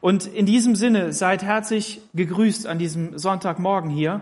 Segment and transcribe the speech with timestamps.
[0.00, 4.20] Und in diesem Sinne seid herzlich gegrüßt an diesem Sonntagmorgen hier.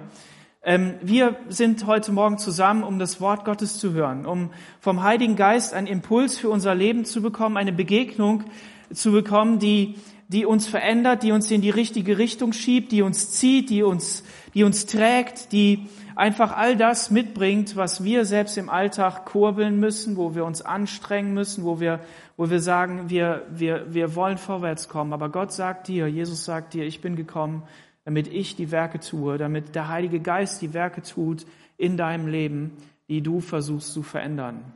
[0.63, 4.51] Ähm, wir sind heute Morgen zusammen, um das Wort Gottes zu hören, um
[4.81, 8.45] vom Heiligen Geist einen Impuls für unser Leben zu bekommen, eine Begegnung
[8.93, 9.97] zu bekommen, die,
[10.29, 14.25] die uns verändert, die uns in die richtige Richtung schiebt, die uns zieht, die uns,
[14.55, 20.17] die uns trägt, die einfach all das mitbringt, was wir selbst im Alltag kurbeln müssen,
[20.17, 22.01] wo wir uns anstrengen müssen, wo wir,
[22.37, 25.13] wo wir sagen, wir, wir, wir wollen vorwärts kommen.
[25.13, 27.63] Aber Gott sagt dir, Jesus sagt dir, ich bin gekommen,
[28.05, 31.47] damit ich die Werke tue, damit der Heilige Geist die Werke tut
[31.77, 32.77] in deinem Leben,
[33.09, 34.73] die du versuchst zu verändern.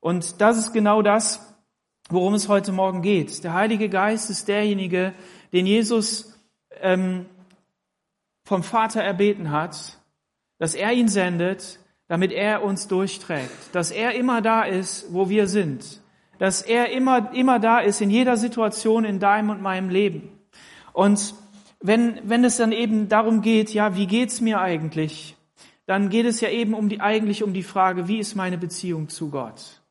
[0.00, 1.53] Und das ist genau das,
[2.08, 3.44] worum es heute Morgen geht.
[3.44, 5.14] Der Heilige Geist ist derjenige,
[5.52, 6.38] den Jesus
[6.80, 7.26] ähm,
[8.44, 9.98] vom Vater erbeten hat,
[10.58, 11.78] dass er ihn sendet,
[12.08, 16.00] damit er uns durchträgt, dass er immer da ist, wo wir sind,
[16.38, 20.30] dass er immer, immer da ist in jeder Situation in deinem und meinem Leben.
[20.92, 21.34] Und
[21.80, 25.36] wenn, wenn es dann eben darum geht, ja, wie geht's mir eigentlich?
[25.86, 29.08] Dann geht es ja eben um die, eigentlich um die Frage, wie ist meine Beziehung
[29.08, 29.82] zu Gott?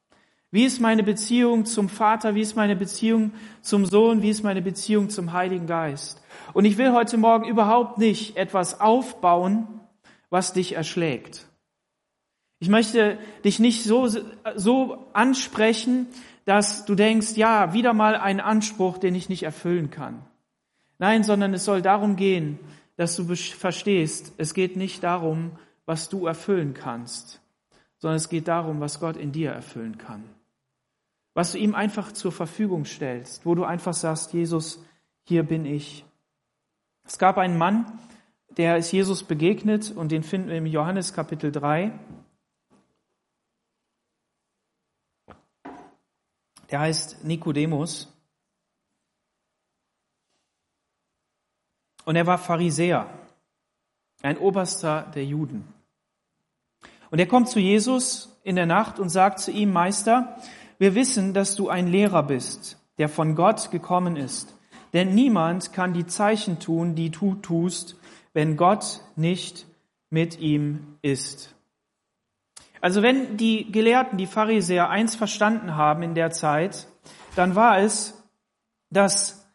[0.53, 2.35] Wie ist meine Beziehung zum Vater?
[2.35, 3.31] Wie ist meine Beziehung
[3.63, 4.21] zum Sohn?
[4.21, 6.21] Wie ist meine Beziehung zum Heiligen Geist?
[6.53, 9.65] Und ich will heute Morgen überhaupt nicht etwas aufbauen,
[10.29, 11.47] was dich erschlägt.
[12.59, 14.07] Ich möchte dich nicht so,
[14.55, 16.05] so ansprechen,
[16.45, 20.23] dass du denkst, ja, wieder mal ein Anspruch, den ich nicht erfüllen kann.
[20.99, 22.59] Nein, sondern es soll darum gehen,
[22.95, 25.53] dass du verstehst, es geht nicht darum,
[25.87, 27.41] was du erfüllen kannst,
[27.97, 30.23] sondern es geht darum, was Gott in dir erfüllen kann.
[31.33, 34.83] Was du ihm einfach zur Verfügung stellst, wo du einfach sagst, Jesus,
[35.23, 36.05] hier bin ich.
[37.05, 37.99] Es gab einen Mann,
[38.57, 41.91] der ist Jesus begegnet und den finden wir im Johannes Kapitel 3.
[46.69, 48.09] Der heißt Nikodemus.
[52.05, 53.09] Und er war Pharisäer,
[54.21, 55.67] ein Oberster der Juden.
[57.09, 60.37] Und er kommt zu Jesus in der Nacht und sagt zu ihm, Meister,
[60.77, 64.53] wir wissen, dass du ein Lehrer bist, der von Gott gekommen ist.
[64.93, 67.95] Denn niemand kann die Zeichen tun, die du tust,
[68.33, 69.65] wenn Gott nicht
[70.09, 71.55] mit ihm ist.
[72.81, 76.87] Also wenn die Gelehrten, die Pharisäer eins verstanden haben in der Zeit,
[77.35, 78.21] dann war es,
[78.89, 79.47] dass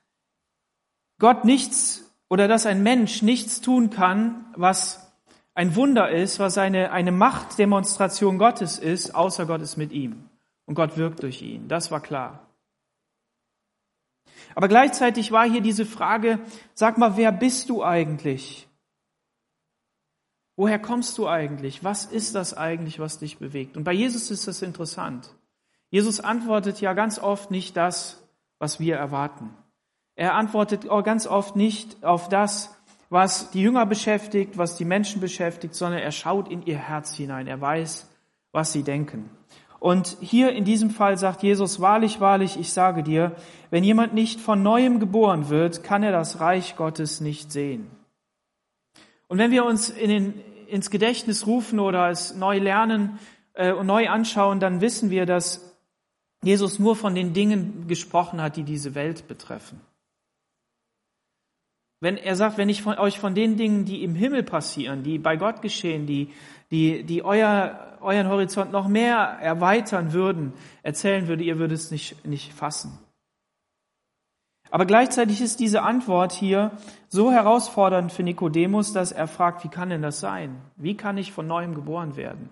[1.18, 5.12] Gott nichts oder dass ein Mensch nichts tun kann, was
[5.54, 10.28] ein Wunder ist, was eine, eine Machtdemonstration Gottes ist, außer Gott ist mit ihm.
[10.68, 11.66] Und Gott wirkt durch ihn.
[11.66, 12.46] Das war klar.
[14.54, 16.40] Aber gleichzeitig war hier diese Frage,
[16.74, 18.68] sag mal, wer bist du eigentlich?
[20.56, 21.84] Woher kommst du eigentlich?
[21.84, 23.78] Was ist das eigentlich, was dich bewegt?
[23.78, 25.34] Und bei Jesus ist das interessant.
[25.88, 28.22] Jesus antwortet ja ganz oft nicht das,
[28.58, 29.54] was wir erwarten.
[30.16, 32.76] Er antwortet ganz oft nicht auf das,
[33.08, 37.46] was die Jünger beschäftigt, was die Menschen beschäftigt, sondern er schaut in ihr Herz hinein.
[37.46, 38.06] Er weiß,
[38.52, 39.30] was sie denken.
[39.80, 43.36] Und hier in diesem Fall sagt Jesus, wahrlich, wahrlich, ich sage dir,
[43.70, 47.88] wenn jemand nicht von neuem geboren wird, kann er das Reich Gottes nicht sehen.
[49.28, 50.34] Und wenn wir uns in den,
[50.66, 53.18] ins Gedächtnis rufen oder es neu lernen
[53.52, 55.76] äh, und neu anschauen, dann wissen wir, dass
[56.42, 59.80] Jesus nur von den Dingen gesprochen hat, die diese Welt betreffen.
[62.00, 65.18] Wenn er sagt, wenn ich von euch von den Dingen, die im Himmel passieren, die
[65.18, 66.28] bei Gott geschehen, die,
[66.70, 72.24] die, die euer, euren Horizont noch mehr erweitern würden, erzählen würde, ihr würdet es nicht,
[72.26, 72.98] nicht fassen.
[74.70, 76.72] Aber gleichzeitig ist diese Antwort hier
[77.08, 80.60] so herausfordernd für Nikodemus, dass er fragt, wie kann denn das sein?
[80.76, 82.50] Wie kann ich von neuem geboren werden?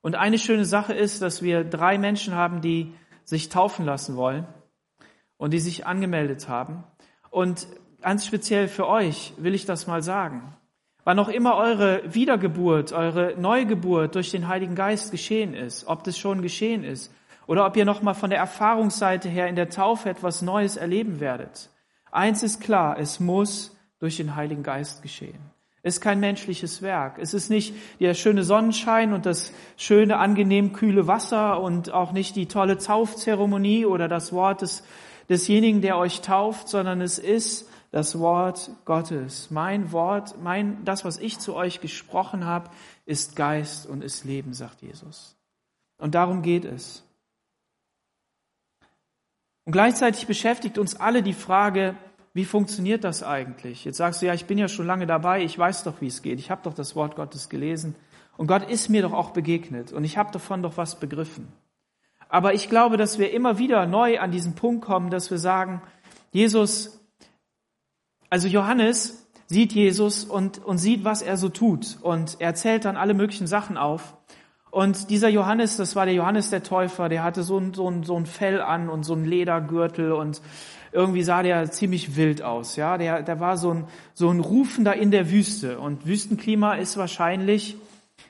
[0.00, 2.94] Und eine schöne Sache ist, dass wir drei Menschen haben, die
[3.24, 4.46] sich taufen lassen wollen
[5.36, 6.84] und die sich angemeldet haben.
[7.30, 7.66] Und
[8.00, 10.56] ganz speziell für euch will ich das mal sagen.
[11.04, 16.16] Wann auch immer eure Wiedergeburt, eure Neugeburt durch den Heiligen Geist geschehen ist, ob das
[16.16, 17.12] schon geschehen ist
[17.46, 21.70] oder ob ihr nochmal von der Erfahrungsseite her in der Taufe etwas Neues erleben werdet.
[22.12, 25.38] Eins ist klar, es muss durch den Heiligen Geist geschehen.
[25.82, 27.18] Es ist kein menschliches Werk.
[27.18, 32.36] Es ist nicht der schöne Sonnenschein und das schöne, angenehm kühle Wasser und auch nicht
[32.36, 34.84] die tolle Taufzeremonie oder das Wort des,
[35.28, 39.50] desjenigen, der euch tauft, sondern es ist das Wort Gottes.
[39.50, 42.70] Mein Wort, mein, das, was ich zu euch gesprochen habe,
[43.04, 45.36] ist Geist und ist Leben, sagt Jesus.
[45.98, 47.04] Und darum geht es.
[49.64, 51.94] Und gleichzeitig beschäftigt uns alle die Frage,
[52.34, 53.84] wie funktioniert das eigentlich?
[53.84, 56.22] Jetzt sagst du, ja, ich bin ja schon lange dabei, ich weiß doch, wie es
[56.22, 57.94] geht, ich habe doch das Wort Gottes gelesen
[58.38, 61.52] und Gott ist mir doch auch begegnet und ich habe davon doch was begriffen.
[62.30, 65.82] Aber ich glaube, dass wir immer wieder neu an diesen Punkt kommen, dass wir sagen,
[66.30, 67.01] Jesus,
[68.32, 71.98] Also Johannes sieht Jesus und, und sieht, was er so tut.
[72.00, 74.16] Und er zählt dann alle möglichen Sachen auf.
[74.70, 78.04] Und dieser Johannes, das war der Johannes der Täufer, der hatte so ein, so ein,
[78.04, 80.40] so ein Fell an und so ein Ledergürtel und
[80.92, 82.76] irgendwie sah der ziemlich wild aus.
[82.76, 83.84] Ja, der, der war so ein,
[84.14, 85.78] so ein Rufender in der Wüste.
[85.78, 87.76] Und Wüstenklima ist wahrscheinlich,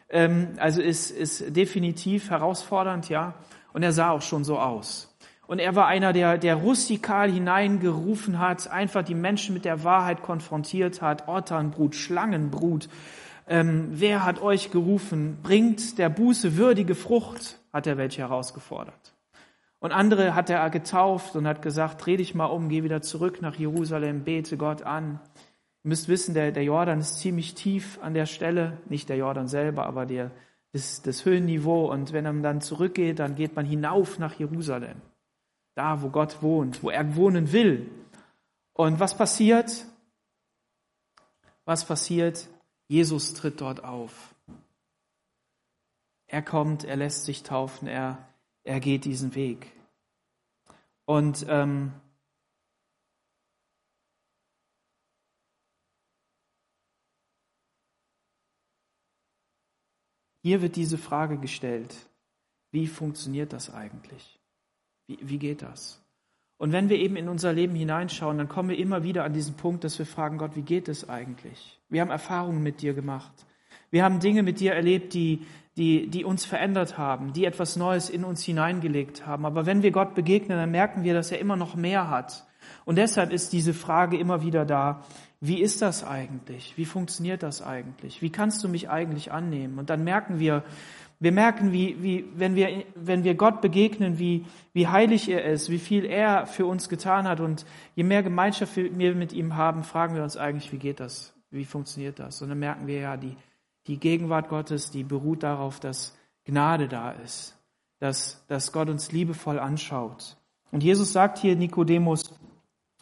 [0.08, 3.34] ähm, also ist, ist definitiv herausfordernd, ja.
[3.72, 5.11] Und er sah auch schon so aus.
[5.52, 10.22] Und er war einer, der, der rustikal hineingerufen hat, einfach die Menschen mit der Wahrheit
[10.22, 11.28] konfrontiert hat.
[11.28, 12.88] Otternbrut, Schlangenbrut.
[13.46, 15.36] Ähm, wer hat euch gerufen?
[15.42, 19.12] Bringt der Buße würdige Frucht, hat er welche herausgefordert.
[19.78, 23.42] Und andere hat er getauft und hat gesagt, dreh dich mal um, geh wieder zurück
[23.42, 25.20] nach Jerusalem, bete Gott an.
[25.84, 29.48] Ihr müsst wissen, der, der Jordan ist ziemlich tief an der Stelle, nicht der Jordan
[29.48, 30.30] selber, aber der,
[30.72, 31.92] das, das Höhenniveau.
[31.92, 34.96] Und wenn man dann zurückgeht, dann geht man hinauf nach Jerusalem
[35.74, 37.90] da wo Gott wohnt, wo er wohnen will.
[38.74, 39.86] Und was passiert?
[41.64, 42.48] Was passiert?
[42.88, 44.34] Jesus tritt dort auf.
[46.26, 48.26] Er kommt, er lässt sich taufen, er,
[48.64, 49.70] er geht diesen Weg.
[51.04, 51.92] Und ähm,
[60.42, 61.94] hier wird diese Frage gestellt,
[62.70, 64.41] wie funktioniert das eigentlich?
[65.06, 66.02] Wie, wie geht das?
[66.58, 69.54] Und wenn wir eben in unser Leben hineinschauen, dann kommen wir immer wieder an diesen
[69.54, 71.80] Punkt, dass wir fragen, Gott, wie geht es eigentlich?
[71.88, 73.32] Wir haben Erfahrungen mit dir gemacht.
[73.90, 75.44] Wir haben Dinge mit dir erlebt, die,
[75.76, 79.44] die, die uns verändert haben, die etwas Neues in uns hineingelegt haben.
[79.44, 82.46] Aber wenn wir Gott begegnen, dann merken wir, dass er immer noch mehr hat.
[82.84, 85.02] Und deshalb ist diese Frage immer wieder da,
[85.40, 86.74] wie ist das eigentlich?
[86.76, 88.22] Wie funktioniert das eigentlich?
[88.22, 89.80] Wie kannst du mich eigentlich annehmen?
[89.80, 90.62] Und dann merken wir,
[91.22, 95.70] wir merken, wie, wie, wenn, wir, wenn wir Gott begegnen, wie, wie heilig er ist,
[95.70, 97.38] wie viel er für uns getan hat.
[97.38, 97.64] Und
[97.94, 101.32] je mehr Gemeinschaft wir mit ihm haben, fragen wir uns eigentlich, wie geht das?
[101.52, 102.42] Wie funktioniert das?
[102.42, 103.36] Und dann merken wir ja, die,
[103.86, 107.56] die Gegenwart Gottes, die beruht darauf, dass Gnade da ist,
[108.00, 110.36] dass, dass Gott uns liebevoll anschaut.
[110.72, 112.34] Und Jesus sagt hier Nikodemus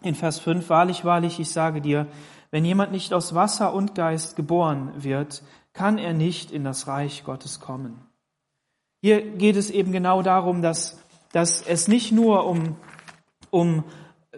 [0.02, 2.06] in Vers 5, wahrlich, wahrlich, ich sage dir,
[2.50, 7.24] wenn jemand nicht aus Wasser und Geist geboren wird, kann er nicht in das Reich
[7.24, 8.09] Gottes kommen.
[9.00, 11.00] Hier geht es eben genau darum, dass,
[11.32, 12.76] dass es nicht nur um,
[13.50, 13.84] um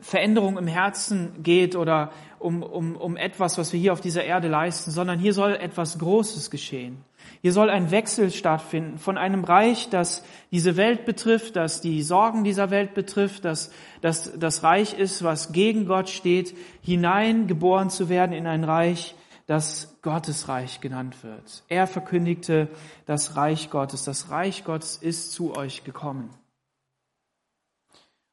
[0.00, 4.48] Veränderung im Herzen geht oder um, um, um etwas, was wir hier auf dieser Erde
[4.48, 7.04] leisten, sondern hier soll etwas Großes geschehen.
[7.40, 12.44] Hier soll ein Wechsel stattfinden von einem Reich, das diese Welt betrifft, das die Sorgen
[12.44, 18.32] dieser Welt betrifft, das, das das Reich ist, was gegen Gott steht, hineingeboren zu werden
[18.32, 19.14] in ein Reich,
[19.46, 21.64] das Gottesreich genannt wird.
[21.68, 22.68] Er verkündigte
[23.06, 24.04] das Reich Gottes.
[24.04, 26.30] Das Reich Gottes ist zu euch gekommen.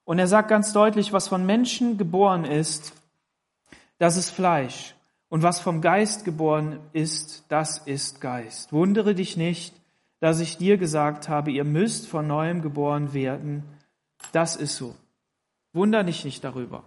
[0.06, 2.94] Und er sagt ganz deutlich, was von Menschen geboren ist,
[4.00, 4.96] das ist Fleisch.
[5.28, 8.74] Und was vom Geist geboren ist, das ist Geist.
[8.74, 9.76] Wundere dich nicht,
[10.20, 13.64] dass ich dir gesagt habe, ihr müsst von neuem geboren werden.
[14.32, 14.96] Das ist so.
[15.74, 16.84] Wunder dich nicht darüber.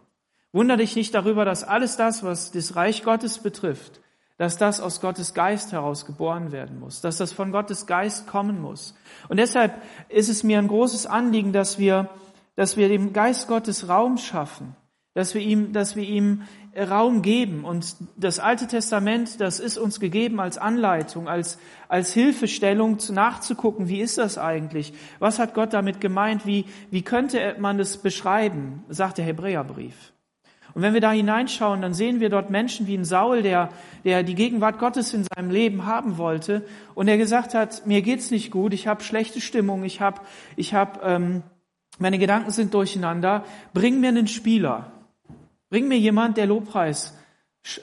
[0.53, 4.01] Wunder dich nicht darüber, dass alles das, was das Reich Gottes betrifft,
[4.38, 8.61] dass das aus Gottes Geist heraus geboren werden muss, dass das von Gottes Geist kommen
[8.61, 8.94] muss.
[9.29, 12.11] Und deshalb ist es mir ein großes Anliegen, dass wir,
[12.56, 14.75] dass wir dem Geist Gottes Raum schaffen,
[15.14, 16.43] dass wir ihm, dass wir ihm
[16.76, 17.64] Raum geben.
[17.64, 24.00] Und das Alte Testament, das ist uns gegeben als Anleitung, als, als Hilfestellung nachzugucken, wie
[24.00, 24.95] ist das eigentlich?
[25.18, 26.47] Was hat Gott damit gemeint?
[26.47, 28.85] Wie, wie könnte man das beschreiben?
[28.88, 30.12] Sagt der Hebräerbrief.
[30.75, 33.69] Und wenn wir da hineinschauen, dann sehen wir dort Menschen wie ein Saul, der,
[34.05, 36.64] der die Gegenwart Gottes in seinem Leben haben wollte
[36.95, 40.21] und der gesagt hat, mir geht's nicht gut, ich habe schlechte Stimmung, ich habe,
[40.57, 41.43] ich hab, ähm,
[41.99, 43.45] meine Gedanken sind durcheinander.
[43.75, 44.93] Bring mir einen Spieler,
[45.69, 47.14] bring mir jemand, der Lobpreis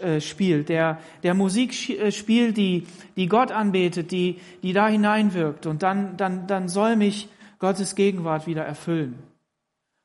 [0.01, 5.65] äh, spielt, der, der Musik äh, spielt, die, die Gott anbetet, die, die da hineinwirkt.
[5.67, 7.29] Und dann, dann, dann soll mich
[7.59, 9.19] Gottes Gegenwart wieder erfüllen.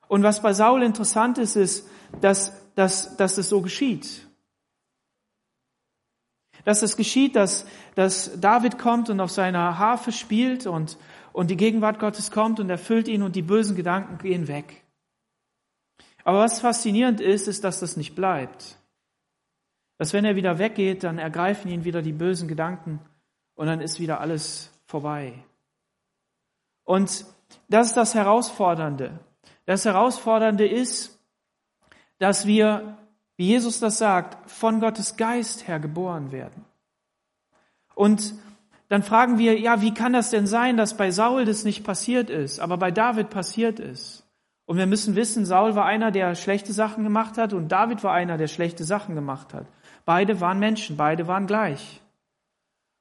[0.07, 1.88] Und was bei Saul interessant ist, ist,
[2.21, 4.26] dass dass, dass es so geschieht.
[6.64, 10.99] Dass es geschieht, dass, dass David kommt und auf seiner Harfe spielt und,
[11.33, 14.83] und die Gegenwart Gottes kommt und erfüllt ihn und die bösen Gedanken gehen weg.
[16.25, 18.78] Aber was faszinierend ist, ist, dass das nicht bleibt.
[19.99, 22.99] Dass wenn er wieder weggeht, dann ergreifen ihn wieder die bösen Gedanken
[23.54, 25.35] und dann ist wieder alles vorbei.
[26.85, 27.26] Und
[27.69, 29.21] das ist das Herausfordernde.
[29.66, 31.13] Das Herausfordernde ist,
[32.18, 32.99] dass wir,
[33.37, 36.64] wie Jesus das sagt, von Gottes Geist her geboren werden.
[37.94, 38.35] Und
[38.88, 42.30] dann fragen wir, ja, wie kann das denn sein, dass bei Saul das nicht passiert
[42.30, 44.25] ist, aber bei David passiert ist?
[44.66, 48.12] Und wir müssen wissen, Saul war einer, der schlechte Sachen gemacht hat und David war
[48.12, 49.66] einer, der schlechte Sachen gemacht hat.
[50.04, 52.00] Beide waren Menschen, beide waren gleich.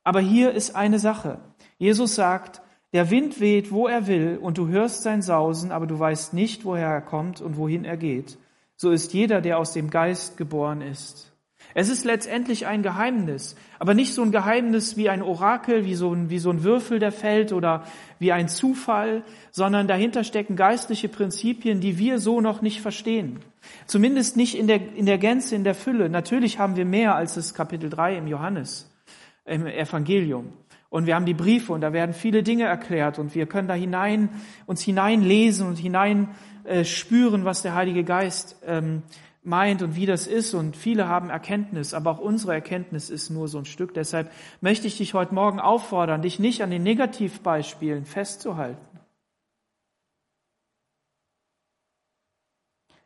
[0.04, 1.40] Aber hier ist eine Sache.
[1.78, 5.98] Jesus sagt, der Wind weht, wo er will, und du hörst sein Sausen, aber du
[5.98, 8.38] weißt nicht, woher er kommt und wohin er geht.
[8.78, 11.34] So ist jeder, der aus dem Geist geboren ist.
[11.76, 16.14] Es ist letztendlich ein Geheimnis, aber nicht so ein Geheimnis wie ein Orakel, wie so
[16.14, 17.86] ein, wie so ein Würfel, der fällt oder
[18.20, 23.40] wie ein Zufall, sondern dahinter stecken geistliche Prinzipien, die wir so noch nicht verstehen.
[23.88, 26.10] Zumindest nicht in der, in der Gänze, in der Fülle.
[26.10, 28.92] Natürlich haben wir mehr als das Kapitel 3 im Johannes,
[29.46, 30.54] im Evangelium.
[30.90, 33.74] Und wir haben die Briefe und da werden viele Dinge erklärt und wir können da
[33.74, 34.30] hinein,
[34.68, 36.30] uns hineinlesen und hinein
[36.66, 39.04] äh, spüren, was der Heilige Geist ähm,
[39.44, 40.54] meint und wie das ist.
[40.54, 43.94] Und viele haben Erkenntnis, aber auch unsere Erkenntnis ist nur so ein Stück.
[43.94, 49.00] Deshalb möchte ich dich heute Morgen auffordern, dich nicht an den Negativbeispielen festzuhalten.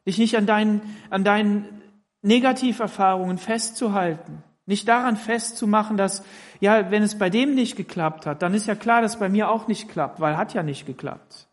[0.05, 1.81] Dich nicht an deinen, an deinen
[2.21, 4.43] Negativerfahrungen festzuhalten.
[4.65, 6.23] Nicht daran festzumachen, dass,
[6.59, 9.49] ja, wenn es bei dem nicht geklappt hat, dann ist ja klar, dass bei mir
[9.49, 11.46] auch nicht klappt, weil hat ja nicht geklappt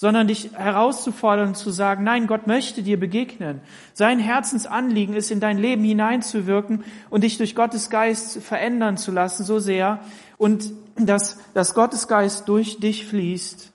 [0.00, 3.60] sondern dich herauszufordern und zu sagen, nein, Gott möchte dir begegnen.
[3.92, 9.44] Sein Herzensanliegen ist, in dein Leben hineinzuwirken und dich durch Gottes Geist verändern zu lassen,
[9.44, 10.00] so sehr,
[10.38, 13.74] und dass, dass Gottes Geist durch dich fließt.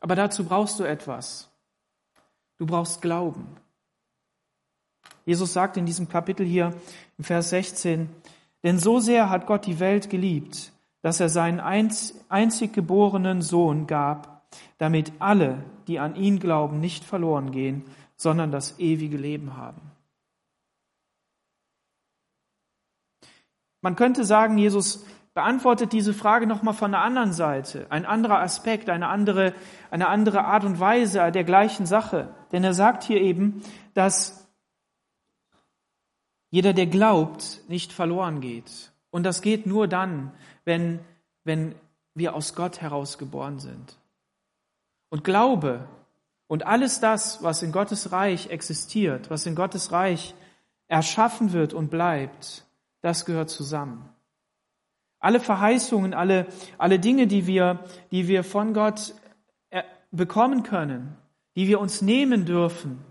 [0.00, 1.50] Aber dazu brauchst du etwas.
[2.56, 3.46] Du brauchst Glauben.
[5.26, 6.72] Jesus sagt in diesem Kapitel hier
[7.18, 8.08] im Vers 16,
[8.62, 10.71] denn so sehr hat Gott die Welt geliebt,
[11.02, 14.46] dass er seinen einzig geborenen Sohn gab,
[14.78, 17.84] damit alle, die an ihn glauben, nicht verloren gehen,
[18.16, 19.80] sondern das ewige Leben haben.
[23.80, 25.04] Man könnte sagen, Jesus
[25.34, 29.54] beantwortet diese Frage nochmal von der anderen Seite, ein anderer Aspekt, eine andere,
[29.90, 32.32] eine andere Art und Weise der gleichen Sache.
[32.52, 33.62] Denn er sagt hier eben,
[33.94, 34.48] dass
[36.50, 38.92] jeder, der glaubt, nicht verloren geht.
[39.10, 40.32] Und das geht nur dann,
[40.64, 41.00] wenn,
[41.44, 41.74] wenn
[42.14, 43.96] wir aus Gott heraus geboren sind.
[45.08, 45.88] Und Glaube
[46.46, 50.34] und alles das, was in Gottes Reich existiert, was in Gottes Reich
[50.88, 52.66] erschaffen wird und bleibt,
[53.00, 54.08] das gehört zusammen.
[55.18, 56.46] Alle Verheißungen, alle,
[56.78, 59.14] alle Dinge, die wir, die wir von Gott
[59.70, 61.16] äh, bekommen können,
[61.56, 63.02] die wir uns nehmen dürfen,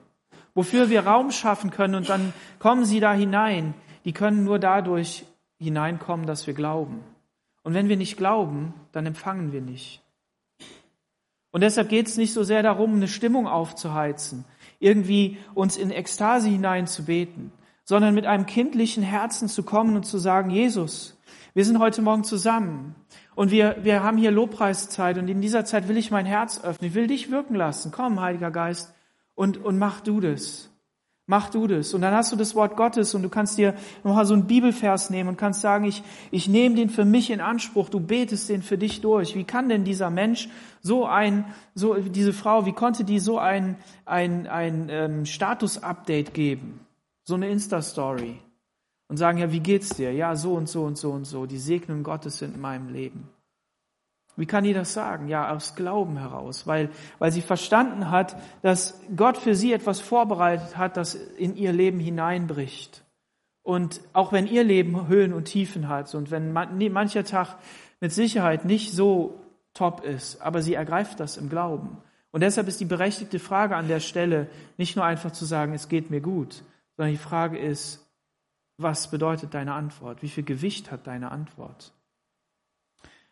[0.53, 3.73] wofür wir Raum schaffen können und dann kommen sie da hinein,
[4.05, 5.25] die können nur dadurch
[5.57, 7.03] hineinkommen, dass wir glauben.
[7.63, 10.01] Und wenn wir nicht glauben, dann empfangen wir nicht.
[11.51, 14.45] Und deshalb geht es nicht so sehr darum, eine Stimmung aufzuheizen,
[14.79, 17.51] irgendwie uns in Ekstase hineinzubeten,
[17.83, 21.19] sondern mit einem kindlichen Herzen zu kommen und zu sagen, Jesus,
[21.53, 22.95] wir sind heute Morgen zusammen
[23.35, 26.89] und wir, wir haben hier Lobpreiszeit und in dieser Zeit will ich mein Herz öffnen,
[26.89, 27.91] ich will dich wirken lassen.
[27.91, 28.93] Komm, Heiliger Geist,
[29.35, 30.70] und, und mach du das.
[31.31, 31.93] Mach du das.
[31.93, 33.73] Und dann hast du das Wort Gottes und du kannst dir
[34.03, 37.39] nochmal so einen Bibelvers nehmen und kannst sagen, ich, ich nehme den für mich in
[37.39, 39.33] Anspruch, du betest den für dich durch.
[39.33, 40.49] Wie kann denn dieser Mensch
[40.81, 46.81] so ein, so, diese Frau, wie konnte die so ein, ein, ein ähm, Status-Update geben?
[47.23, 48.37] So eine Insta-Story.
[49.07, 50.11] Und sagen, ja, wie geht's dir?
[50.11, 51.45] Ja, so und so und so und so.
[51.45, 53.29] Die Segnungen Gottes sind in meinem Leben.
[54.37, 55.27] Wie kann die das sagen?
[55.27, 60.77] Ja, aus Glauben heraus, weil, weil sie verstanden hat, dass Gott für sie etwas vorbereitet
[60.77, 63.03] hat, das in ihr Leben hineinbricht.
[63.63, 67.57] Und auch wenn ihr Leben Höhen und Tiefen hat und wenn mancher Tag
[67.99, 69.39] mit Sicherheit nicht so
[69.73, 71.97] top ist, aber sie ergreift das im Glauben.
[72.31, 75.89] Und deshalb ist die berechtigte Frage an der Stelle nicht nur einfach zu sagen, es
[75.89, 76.63] geht mir gut,
[76.95, 78.07] sondern die Frage ist,
[78.77, 80.23] was bedeutet deine Antwort?
[80.23, 81.93] Wie viel Gewicht hat deine Antwort?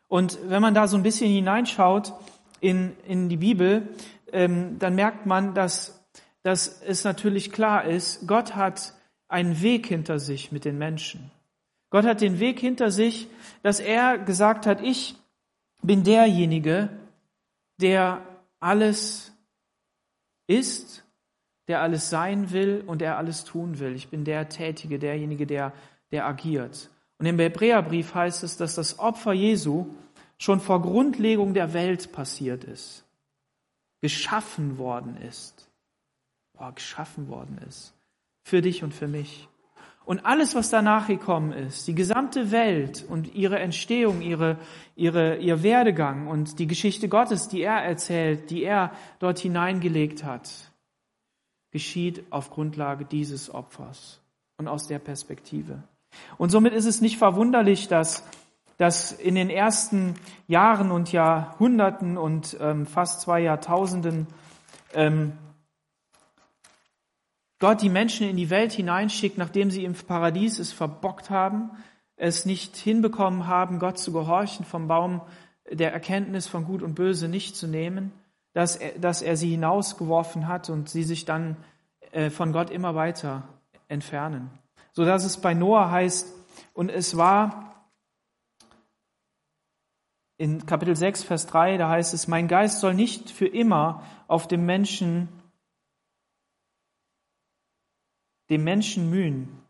[0.09, 2.13] Und wenn man da so ein bisschen hineinschaut
[2.59, 3.87] in, in die Bibel,
[4.33, 6.03] ähm, dann merkt man, dass,
[6.43, 8.93] dass es natürlich klar ist, Gott hat
[9.29, 11.31] einen Weg hinter sich mit den Menschen.
[11.91, 13.27] Gott hat den Weg hinter sich,
[13.63, 15.15] dass er gesagt hat, ich
[15.81, 16.89] bin derjenige,
[17.79, 18.21] der
[18.59, 19.31] alles
[20.47, 21.05] ist,
[21.67, 23.95] der alles sein will und der alles tun will.
[23.95, 25.73] Ich bin der Tätige, derjenige, der,
[26.11, 26.89] der agiert.
[27.19, 29.87] Und im Hebräerbrief heißt es, dass das Opfer Jesu
[30.37, 33.05] schon vor Grundlegung der Welt passiert ist,
[34.01, 35.69] geschaffen worden ist.
[36.53, 37.93] Boah, geschaffen worden ist.
[38.43, 39.49] Für dich und für mich.
[40.05, 44.57] Und alles, was danach gekommen ist, die gesamte Welt und ihre Entstehung, ihre,
[44.95, 50.71] ihre, ihr Werdegang und die Geschichte Gottes, die er erzählt, die er dort hineingelegt hat,
[51.69, 54.19] geschieht auf Grundlage dieses Opfers
[54.57, 55.83] und aus der Perspektive.
[56.37, 58.23] Und somit ist es nicht verwunderlich, dass
[58.79, 60.15] dass in den ersten
[60.47, 64.27] Jahren und Jahrhunderten und ähm, fast zwei Jahrtausenden
[64.93, 65.33] ähm,
[67.59, 71.71] Gott die Menschen in die Welt hineinschickt, nachdem sie im Paradies es verbockt haben,
[72.15, 75.21] es nicht hinbekommen haben, Gott zu gehorchen, vom Baum
[75.69, 78.13] der Erkenntnis von Gut und Böse nicht zu nehmen,
[78.53, 81.57] dass er, dass er sie hinausgeworfen hat und sie sich dann
[82.11, 83.43] äh, von Gott immer weiter
[83.89, 84.51] entfernen.
[84.99, 86.27] So dass es bei Noah heißt,
[86.73, 87.87] und es war
[90.35, 94.49] in Kapitel 6, Vers 3, da heißt es, mein Geist soll nicht für immer auf
[94.49, 95.29] dem Menschen,
[98.49, 99.63] dem Menschen mühen,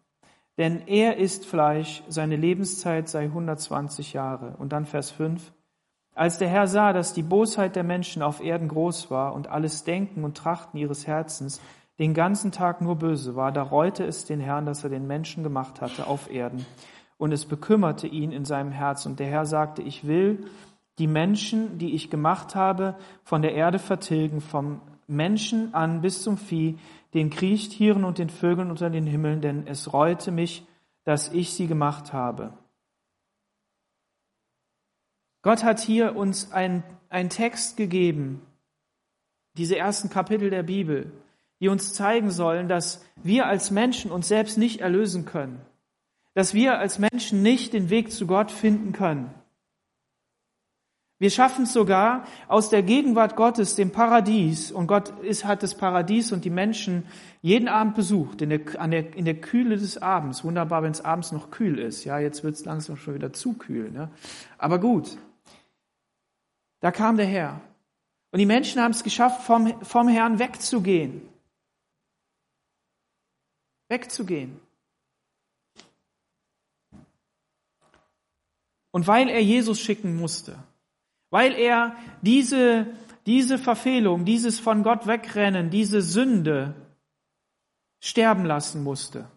[0.58, 4.56] denn er ist Fleisch, seine Lebenszeit sei 120 Jahre.
[4.58, 5.54] Und dann Vers 5,
[6.16, 9.84] als der Herr sah, dass die Bosheit der Menschen auf Erden groß war und alles
[9.84, 11.62] Denken und Trachten ihres Herzens
[12.00, 15.44] den ganzen Tag nur böse war, da reute es den Herrn, dass er den Menschen
[15.44, 16.66] gemacht hatte auf Erden.
[17.18, 19.06] Und es bekümmerte ihn in seinem Herz.
[19.06, 20.48] Und der Herr sagte, ich will
[20.98, 26.38] die Menschen, die ich gemacht habe, von der Erde vertilgen, vom Menschen an bis zum
[26.38, 26.78] Vieh,
[27.14, 30.66] den Kriechtieren und den Vögeln unter den Himmeln, denn es reute mich,
[31.04, 32.54] dass ich sie gemacht habe.
[35.42, 36.84] Gott hat hier uns einen
[37.30, 38.42] Text gegeben,
[39.58, 41.12] diese ersten Kapitel der Bibel,
[41.60, 45.62] die uns zeigen sollen, dass wir als Menschen uns selbst nicht erlösen können,
[46.34, 49.34] dass wir als Menschen nicht den Weg zu Gott finden können.
[51.22, 55.76] Wir schaffen es sogar aus der Gegenwart Gottes, dem Paradies, und Gott ist, hat das
[55.76, 57.04] Paradies und die Menschen
[57.42, 60.46] jeden Abend besucht, in der, der, in der Kühle des Abends.
[60.46, 62.06] Wunderbar, wenn es abends noch kühl ist.
[62.06, 63.92] Ja, jetzt wird es langsam schon wieder zu kühl.
[63.92, 64.10] Ne?
[64.58, 65.18] Aber gut,
[66.80, 67.60] da kam der Herr.
[68.32, 71.22] Und die Menschen haben es geschafft, vom, vom Herrn wegzugehen.
[73.90, 74.60] Wegzugehen.
[78.92, 80.58] Und weil er Jesus schicken musste,
[81.30, 82.88] weil er diese,
[83.26, 86.74] diese Verfehlung, dieses von Gott wegrennen, diese Sünde
[88.00, 89.30] sterben lassen musste.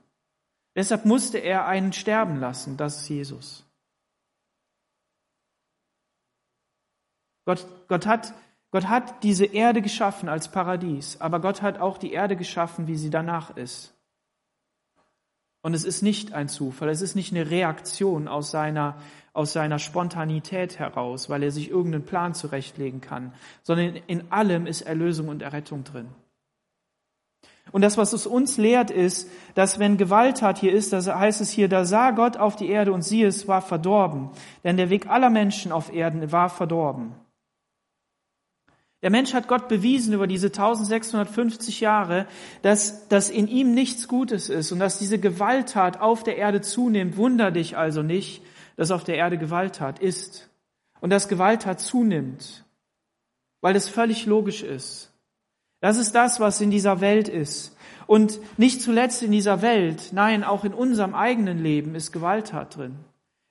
[0.75, 3.67] Deshalb musste er einen sterben lassen, das ist Jesus.
[7.45, 8.33] Gott, Gott, hat,
[8.71, 12.97] Gott hat diese Erde geschaffen als Paradies, aber Gott hat auch die Erde geschaffen, wie
[12.97, 13.93] sie danach ist.
[15.63, 18.97] Und es ist nicht ein Zufall, es ist nicht eine Reaktion aus seiner,
[19.33, 24.83] aus seiner Spontanität heraus, weil er sich irgendeinen Plan zurechtlegen kann, sondern in allem ist
[24.83, 26.09] Erlösung und Errettung drin.
[27.71, 31.51] Und das, was es uns lehrt, ist, dass wenn Gewalttat hier ist, da heißt es
[31.51, 34.31] hier, da sah Gott auf die Erde und siehe, es war verdorben.
[34.65, 37.15] Denn der Weg aller Menschen auf Erden war verdorben.
[39.03, 42.27] Der Mensch hat Gott bewiesen über diese 1650 Jahre,
[42.63, 47.17] dass, dass in ihm nichts Gutes ist und dass diese Gewalttat auf der Erde zunimmt.
[47.17, 48.43] Wunder dich also nicht,
[48.77, 50.49] dass auf der Erde Gewalttat ist
[51.01, 52.65] und dass Gewalttat zunimmt,
[53.61, 55.13] weil es völlig logisch ist.
[55.81, 57.77] Das ist das, was in dieser Welt ist.
[58.07, 62.99] Und nicht zuletzt in dieser Welt, nein, auch in unserem eigenen Leben ist Gewalttat drin.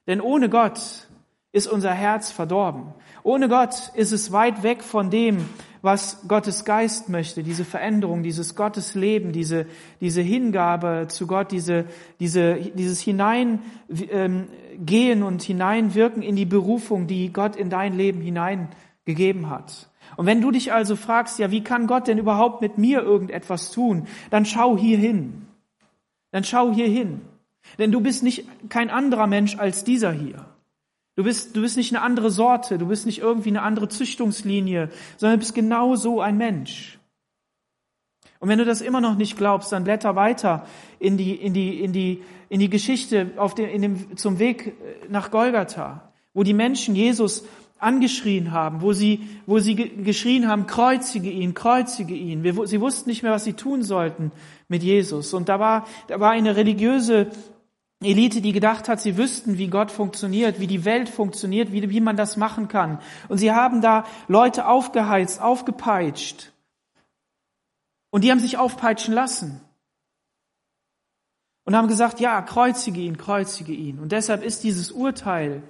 [0.07, 1.09] Denn ohne Gott
[1.53, 2.93] ist unser Herz verdorben.
[3.23, 5.45] Ohne Gott ist es weit weg von dem,
[5.81, 9.65] was Gottes Geist möchte, diese Veränderung, dieses Gottesleben, diese,
[9.99, 11.85] diese Hingabe zu Gott, diese,
[12.19, 13.59] diese, dieses Hineingehen
[14.09, 19.89] ähm, und Hineinwirken in die Berufung, die Gott in dein Leben hineingegeben hat.
[20.17, 23.71] Und wenn du dich also fragst, ja, wie kann Gott denn überhaupt mit mir irgendetwas
[23.71, 25.47] tun, dann schau hier hin.
[26.31, 27.21] Dann schau hier hin.
[27.79, 30.45] Denn du bist nicht kein anderer Mensch als dieser hier.
[31.15, 34.89] Du bist, du bist nicht eine andere Sorte, du bist nicht irgendwie eine andere Züchtungslinie,
[35.17, 36.99] sondern du bist genau so ein Mensch.
[38.39, 40.65] Und wenn du das immer noch nicht glaubst, dann blätter weiter
[40.99, 44.73] in die, in die, in die, in die Geschichte auf dem, in dem, zum Weg
[45.09, 47.43] nach Golgatha, wo die Menschen Jesus
[47.77, 52.43] angeschrien haben, wo sie, wo sie geschrien haben, kreuzige ihn, kreuzige ihn.
[52.65, 54.31] Sie wussten nicht mehr, was sie tun sollten
[54.67, 55.33] mit Jesus.
[55.33, 57.27] Und da war, da war eine religiöse
[58.01, 62.01] Elite, die gedacht hat, sie wüssten, wie Gott funktioniert, wie die Welt funktioniert, wie, wie
[62.01, 62.99] man das machen kann.
[63.29, 66.51] Und sie haben da Leute aufgeheizt, aufgepeitscht.
[68.09, 69.61] Und die haben sich aufpeitschen lassen.
[71.63, 73.99] Und haben gesagt, ja, kreuzige ihn, kreuzige ihn.
[73.99, 75.61] Und deshalb ist dieses Urteil,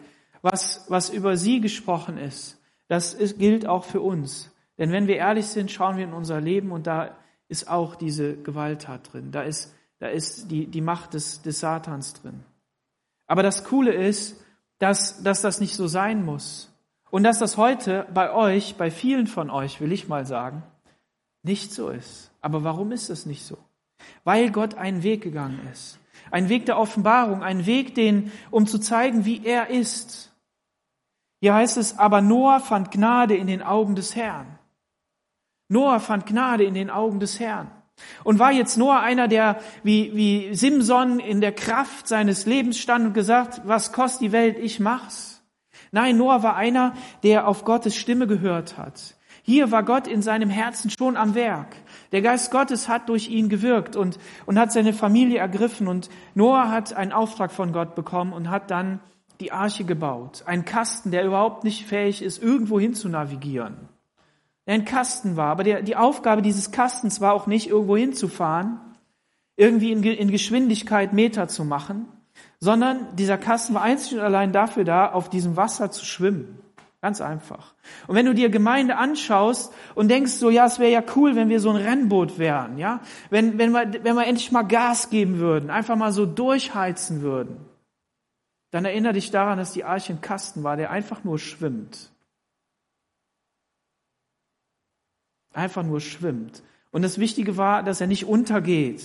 [0.41, 4.51] was, was über sie gesprochen ist, das ist, gilt auch für uns.
[4.77, 7.17] Denn wenn wir ehrlich sind, schauen wir in unser Leben und da
[7.49, 9.31] ist auch diese Gewalttat drin.
[9.31, 12.43] Da ist da ist die, die Macht des, des Satans drin.
[13.27, 14.43] Aber das Coole ist,
[14.79, 16.73] dass, dass das nicht so sein muss.
[17.11, 20.63] Und dass das heute bei euch, bei vielen von euch, will ich mal sagen,
[21.43, 22.31] nicht so ist.
[22.41, 23.59] Aber warum ist es nicht so?
[24.23, 25.99] Weil Gott einen Weg gegangen ist.
[26.31, 30.33] Ein Weg der Offenbarung, ein Weg, den, um zu zeigen, wie er ist.
[31.41, 34.57] Hier heißt es, aber Noah fand Gnade in den Augen des Herrn.
[35.67, 37.69] Noah fand Gnade in den Augen des Herrn.
[38.23, 43.07] Und war jetzt Noah einer, der wie, wie Simson in der Kraft seines Lebens stand
[43.07, 45.41] und gesagt, was kostet die Welt, ich mach's.
[45.91, 49.15] Nein, Noah war einer, der auf Gottes Stimme gehört hat.
[49.43, 51.75] Hier war Gott in seinem Herzen schon am Werk.
[52.11, 55.87] Der Geist Gottes hat durch ihn gewirkt und, und hat seine Familie ergriffen.
[55.87, 58.99] Und Noah hat einen Auftrag von Gott bekommen und hat dann
[59.39, 60.43] die Arche gebaut.
[60.45, 63.89] Ein Kasten, der überhaupt nicht fähig ist, irgendwo hin zu navigieren.
[64.71, 65.47] Ein Kasten war.
[65.47, 68.79] Aber der, die Aufgabe dieses Kastens war auch nicht, irgendwo hinzufahren,
[69.57, 72.07] irgendwie in, in Geschwindigkeit Meter zu machen,
[72.61, 76.59] sondern dieser Kasten war einzig und allein dafür da, auf diesem Wasser zu schwimmen.
[77.01, 77.73] Ganz einfach.
[78.07, 81.49] Und wenn du dir Gemeinde anschaust und denkst so, ja, es wäre ja cool, wenn
[81.49, 85.39] wir so ein Rennboot wären, ja, wenn, wenn wir, wenn wir endlich mal Gas geben
[85.39, 87.57] würden, einfach mal so durchheizen würden,
[88.69, 92.10] dann erinnere dich daran, dass die Arche ein Kasten war, der einfach nur schwimmt.
[95.53, 96.63] Einfach nur schwimmt.
[96.91, 99.01] Und das Wichtige war, dass er nicht untergeht,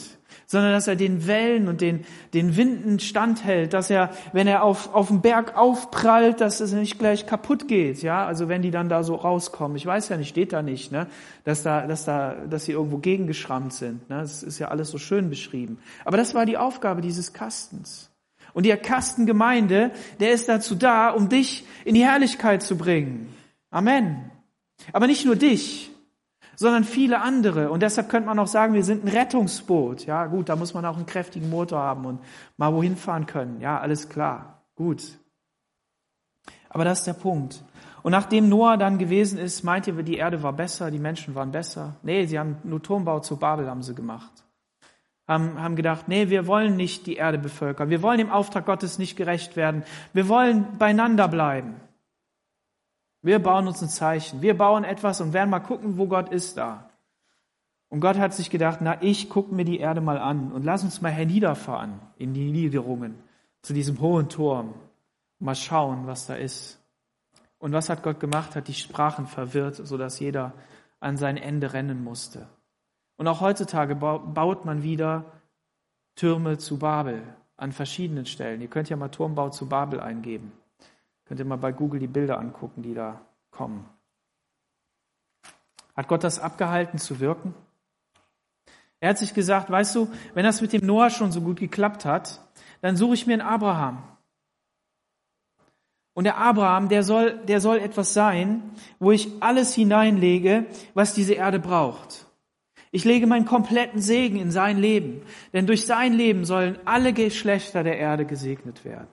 [0.47, 2.05] sondern dass er den Wellen und den,
[2.35, 6.99] den Winden standhält, dass er, wenn er auf, auf den Berg aufprallt, dass es nicht
[6.99, 9.77] gleich kaputt geht, ja, also wenn die dann da so rauskommen.
[9.77, 11.07] Ich weiß ja nicht, steht da nicht, ne,
[11.45, 14.99] dass da, dass da, dass sie irgendwo gegengeschrammt sind, ne, das ist ja alles so
[14.99, 15.79] schön beschrieben.
[16.05, 18.11] Aber das war die Aufgabe dieses Kastens.
[18.53, 23.33] Und der Kastengemeinde, der ist dazu da, um dich in die Herrlichkeit zu bringen.
[23.71, 24.31] Amen.
[24.93, 25.91] Aber nicht nur dich,
[26.57, 27.71] sondern viele andere.
[27.71, 30.07] Und deshalb könnte man auch sagen, wir sind ein Rettungsboot.
[30.07, 32.21] Ja, gut, da muss man auch einen kräftigen Motor haben und
[32.57, 33.61] mal wohin fahren können.
[33.61, 34.65] Ja, alles klar.
[34.75, 35.03] Gut.
[36.69, 37.63] Aber das ist der Punkt.
[38.03, 41.51] Und nachdem Noah dann gewesen ist, meint ihr, die Erde war besser, die Menschen waren
[41.51, 41.97] besser?
[42.03, 44.33] Nee, sie haben nur Turmbau zu Babel haben sie gemacht.
[45.27, 47.91] Haben, haben gedacht, nee, wir wollen nicht die Erde bevölkern.
[47.91, 49.83] Wir wollen dem Auftrag Gottes nicht gerecht werden.
[50.13, 51.81] Wir wollen beieinander bleiben.
[53.27, 54.41] Wir bauen uns ein Zeichen.
[54.41, 56.91] Wir bauen etwas und werden mal gucken, wo Gott ist da.
[57.89, 60.85] Und Gott hat sich gedacht, na, ich gucke mir die Erde mal an und lass
[60.85, 63.17] uns mal herniederfahren in die Niederungen
[63.63, 64.75] zu diesem hohen Turm.
[65.41, 66.81] Mal schauen, was da ist.
[67.59, 68.55] Und was hat Gott gemacht?
[68.55, 70.53] Hat die Sprachen verwirrt, sodass jeder
[71.01, 72.47] an sein Ende rennen musste.
[73.17, 75.25] Und auch heutzutage baut man wieder
[76.15, 77.25] Türme zu Babel
[77.57, 78.61] an verschiedenen Stellen.
[78.61, 80.53] Ihr könnt ja mal Turmbau zu Babel eingeben.
[81.27, 83.89] Könnt ihr mal bei Google die Bilder angucken, die da kommen.
[85.95, 87.55] Hat Gott das abgehalten zu wirken?
[89.01, 92.05] Er hat sich gesagt, weißt du, wenn das mit dem Noah schon so gut geklappt
[92.05, 92.41] hat,
[92.81, 94.03] dann suche ich mir einen Abraham.
[96.15, 98.63] Und der Abraham, der soll, der soll etwas sein,
[98.99, 102.27] wo ich alles hineinlege, was diese Erde braucht.
[102.91, 107.83] Ich lege meinen kompletten Segen in sein Leben, denn durch sein Leben sollen alle Geschlechter
[107.83, 109.09] der Erde gesegnet werden.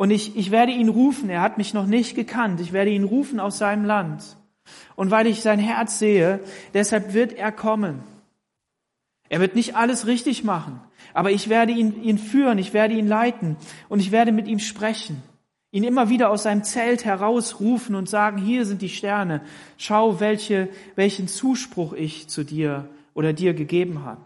[0.00, 3.04] Und ich, ich werde ihn rufen, er hat mich noch nicht gekannt, ich werde ihn
[3.04, 4.38] rufen aus seinem Land.
[4.96, 6.40] Und weil ich sein Herz sehe,
[6.72, 8.02] deshalb wird er kommen.
[9.28, 10.80] Er wird nicht alles richtig machen,
[11.12, 13.58] aber ich werde ihn, ihn führen, ich werde ihn leiten
[13.90, 15.22] und ich werde mit ihm sprechen.
[15.70, 19.42] Ihn immer wieder aus seinem Zelt herausrufen und sagen, hier sind die Sterne,
[19.76, 24.22] schau, welche, welchen Zuspruch ich zu dir oder dir gegeben habe.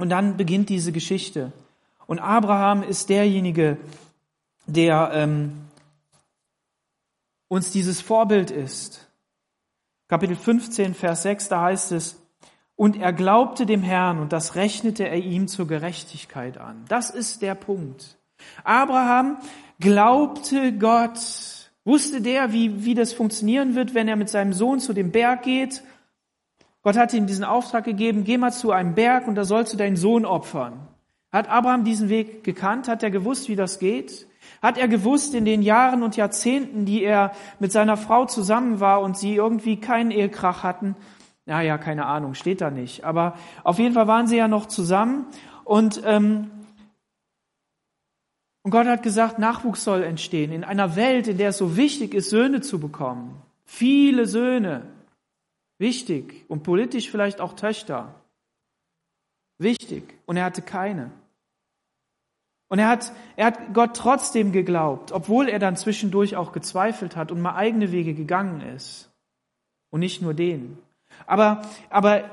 [0.00, 1.52] Und dann beginnt diese Geschichte.
[2.08, 3.76] Und Abraham ist derjenige,
[4.66, 5.68] der ähm,
[7.48, 9.08] uns dieses Vorbild ist.
[10.08, 12.18] Kapitel 15, Vers 6, da heißt es,
[12.76, 16.84] und er glaubte dem Herrn und das rechnete er ihm zur Gerechtigkeit an.
[16.88, 18.18] Das ist der Punkt.
[18.64, 19.38] Abraham
[19.78, 21.18] glaubte Gott.
[21.84, 25.42] Wusste der, wie, wie das funktionieren wird, wenn er mit seinem Sohn zu dem Berg
[25.42, 25.82] geht?
[26.82, 29.76] Gott hat ihm diesen Auftrag gegeben, geh mal zu einem Berg und da sollst du
[29.76, 30.88] deinen Sohn opfern.
[31.30, 32.88] Hat Abraham diesen Weg gekannt?
[32.88, 34.26] Hat er gewusst, wie das geht?
[34.60, 39.00] Hat er gewusst in den Jahren und Jahrzehnten, die er mit seiner Frau zusammen war
[39.02, 40.96] und sie irgendwie keinen Ehekrach hatten?
[41.46, 43.04] Naja, keine Ahnung, steht da nicht.
[43.04, 45.26] Aber auf jeden Fall waren sie ja noch zusammen
[45.64, 46.50] und, ähm,
[48.62, 52.14] und Gott hat gesagt, Nachwuchs soll entstehen in einer Welt, in der es so wichtig
[52.14, 53.42] ist, Söhne zu bekommen.
[53.64, 54.86] Viele Söhne.
[55.78, 56.44] Wichtig.
[56.48, 58.14] Und politisch vielleicht auch Töchter.
[59.58, 60.14] Wichtig.
[60.26, 61.10] Und er hatte keine.
[62.72, 67.30] Und er hat, er hat Gott trotzdem geglaubt, obwohl er dann zwischendurch auch gezweifelt hat
[67.30, 69.10] und mal eigene Wege gegangen ist.
[69.90, 70.78] Und nicht nur den.
[71.26, 72.30] Aber, aber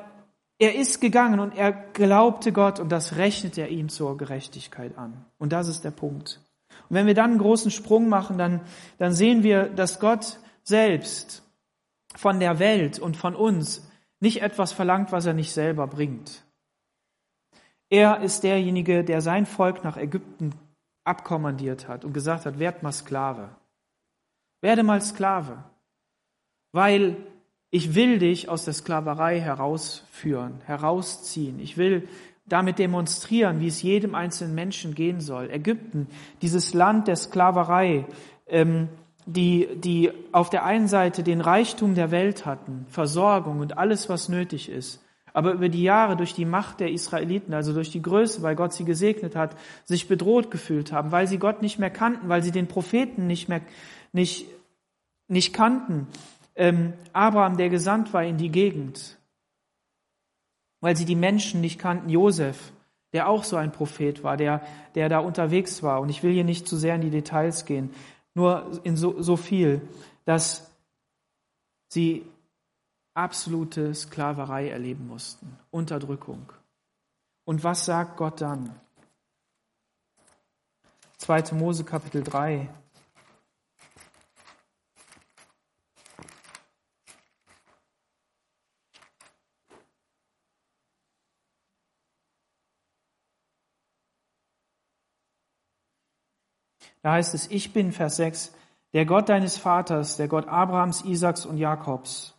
[0.58, 5.26] er ist gegangen und er glaubte Gott und das rechnet er ihm zur Gerechtigkeit an.
[5.40, 6.40] Und das ist der Punkt.
[6.88, 8.62] Und wenn wir dann einen großen Sprung machen, dann,
[8.98, 11.44] dann sehen wir, dass Gott selbst
[12.16, 16.46] von der Welt und von uns nicht etwas verlangt, was er nicht selber bringt.
[17.90, 20.54] Er ist derjenige, der sein Volk nach Ägypten
[21.04, 23.50] abkommandiert hat und gesagt hat, werd mal Sklave.
[24.62, 25.64] Werde mal Sklave,
[26.72, 27.18] weil
[27.72, 31.60] ich will dich aus der Sklaverei herausführen, herausziehen.
[31.60, 32.08] Ich will
[32.46, 35.50] damit demonstrieren, wie es jedem einzelnen Menschen gehen soll.
[35.50, 36.08] Ägypten,
[36.42, 38.06] dieses Land der Sklaverei,
[38.48, 38.90] ähm,
[39.26, 44.30] die, die auf der einen Seite den Reichtum der Welt hatten, Versorgung und alles, was
[44.30, 45.04] nötig ist,
[45.40, 48.74] aber über die Jahre durch die Macht der Israeliten, also durch die Größe, weil Gott
[48.74, 52.52] sie gesegnet hat, sich bedroht gefühlt haben, weil sie Gott nicht mehr kannten, weil sie
[52.52, 53.62] den Propheten nicht mehr
[54.12, 54.48] nicht,
[55.30, 56.08] nicht kannten.
[56.58, 59.18] Ähm, Abraham, der gesandt war in die Gegend,
[60.82, 62.10] weil sie die Menschen nicht kannten.
[62.10, 62.74] Josef,
[63.14, 64.62] der auch so ein Prophet war, der,
[64.94, 66.02] der da unterwegs war.
[66.02, 67.92] Und ich will hier nicht zu sehr in die Details gehen,
[68.34, 69.88] nur in so, so viel,
[70.26, 70.70] dass
[71.88, 72.26] sie
[73.24, 76.52] absolute Sklaverei erleben mussten, Unterdrückung.
[77.44, 78.80] Und was sagt Gott dann?
[81.18, 81.54] 2.
[81.54, 82.70] Mose Kapitel 3.
[97.02, 98.54] Da heißt es, ich bin, Vers 6,
[98.94, 102.39] der Gott deines Vaters, der Gott Abrahams, Isaaks und Jakobs.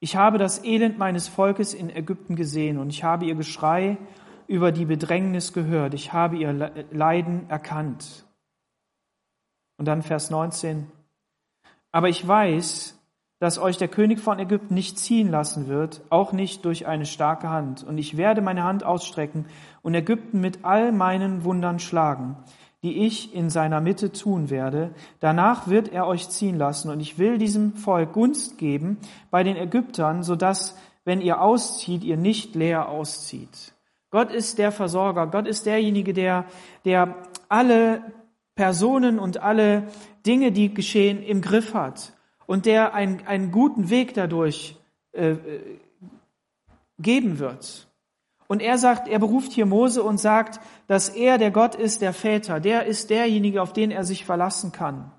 [0.00, 3.98] Ich habe das Elend meines Volkes in Ägypten gesehen und ich habe ihr Geschrei
[4.46, 5.92] über die Bedrängnis gehört.
[5.92, 8.24] Ich habe ihr Leiden erkannt.
[9.76, 10.90] Und dann Vers 19.
[11.92, 12.98] Aber ich weiß,
[13.40, 17.50] dass euch der König von Ägypten nicht ziehen lassen wird, auch nicht durch eine starke
[17.50, 17.84] Hand.
[17.84, 19.46] Und ich werde meine Hand ausstrecken
[19.82, 22.36] und Ägypten mit all meinen Wundern schlagen
[22.82, 24.90] die ich in seiner Mitte tun werde.
[25.20, 28.98] Danach wird er euch ziehen lassen und ich will diesem Volk Gunst geben
[29.30, 33.74] bei den Ägyptern, so dass, wenn ihr auszieht, ihr nicht leer auszieht.
[34.10, 35.26] Gott ist der Versorger.
[35.26, 36.46] Gott ist derjenige, der,
[36.84, 37.14] der
[37.48, 38.02] alle
[38.54, 39.84] Personen und alle
[40.26, 42.14] Dinge, die geschehen, im Griff hat
[42.46, 44.76] und der einen, einen guten Weg dadurch
[45.12, 45.60] äh, äh
[46.98, 47.89] geben wird.
[48.50, 50.58] Und er sagt, er beruft hier Mose und sagt,
[50.88, 54.72] dass er der Gott ist der Väter, der ist derjenige, auf den er sich verlassen
[54.72, 55.12] kann.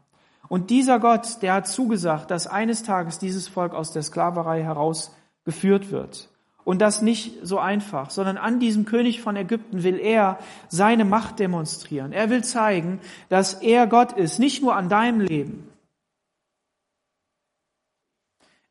[0.50, 5.92] Und dieser Gott, der hat zugesagt, dass eines Tages dieses Volk aus der Sklaverei herausgeführt
[5.92, 6.28] wird.
[6.66, 11.40] Und das nicht so einfach, sondern an diesem König von Ägypten will er seine Macht
[11.40, 12.12] demonstrieren.
[12.12, 15.71] Er will zeigen, dass er Gott ist, nicht nur an deinem Leben,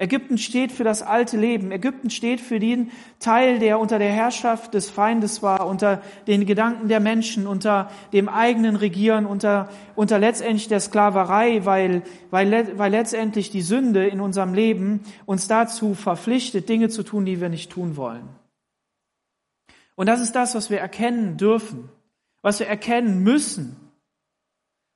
[0.01, 1.71] Ägypten steht für das alte Leben.
[1.73, 6.89] Ägypten steht für den Teil, der unter der Herrschaft des Feindes war, unter den Gedanken
[6.89, 13.51] der Menschen, unter dem eigenen Regieren, unter, unter letztendlich der Sklaverei, weil, weil, weil letztendlich
[13.51, 17.99] die Sünde in unserem Leben uns dazu verpflichtet, Dinge zu tun, die wir nicht tun
[17.99, 18.27] wollen.
[19.97, 21.91] Und das ist das, was wir erkennen dürfen,
[22.41, 23.77] was wir erkennen müssen,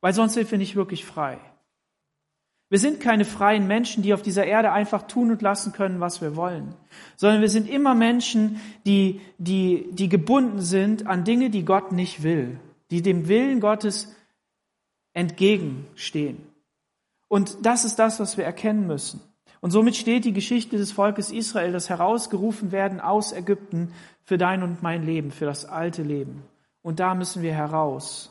[0.01, 1.39] weil sonst sind wir nicht wirklich frei.
[2.71, 6.21] Wir sind keine freien Menschen, die auf dieser Erde einfach tun und lassen können, was
[6.21, 6.75] wir wollen,
[7.17, 12.23] sondern wir sind immer Menschen, die, die, die gebunden sind an Dinge, die Gott nicht
[12.23, 12.59] will,
[12.91, 14.15] die dem Willen Gottes
[15.13, 16.39] entgegenstehen.
[17.29, 19.21] Und das ist das, was wir erkennen müssen.
[19.61, 24.63] Und somit steht die Geschichte des Volkes Israel, das herausgerufen werden aus Ägypten für dein
[24.63, 26.43] und mein Leben, für das alte Leben.
[26.83, 28.31] Und da müssen wir heraus.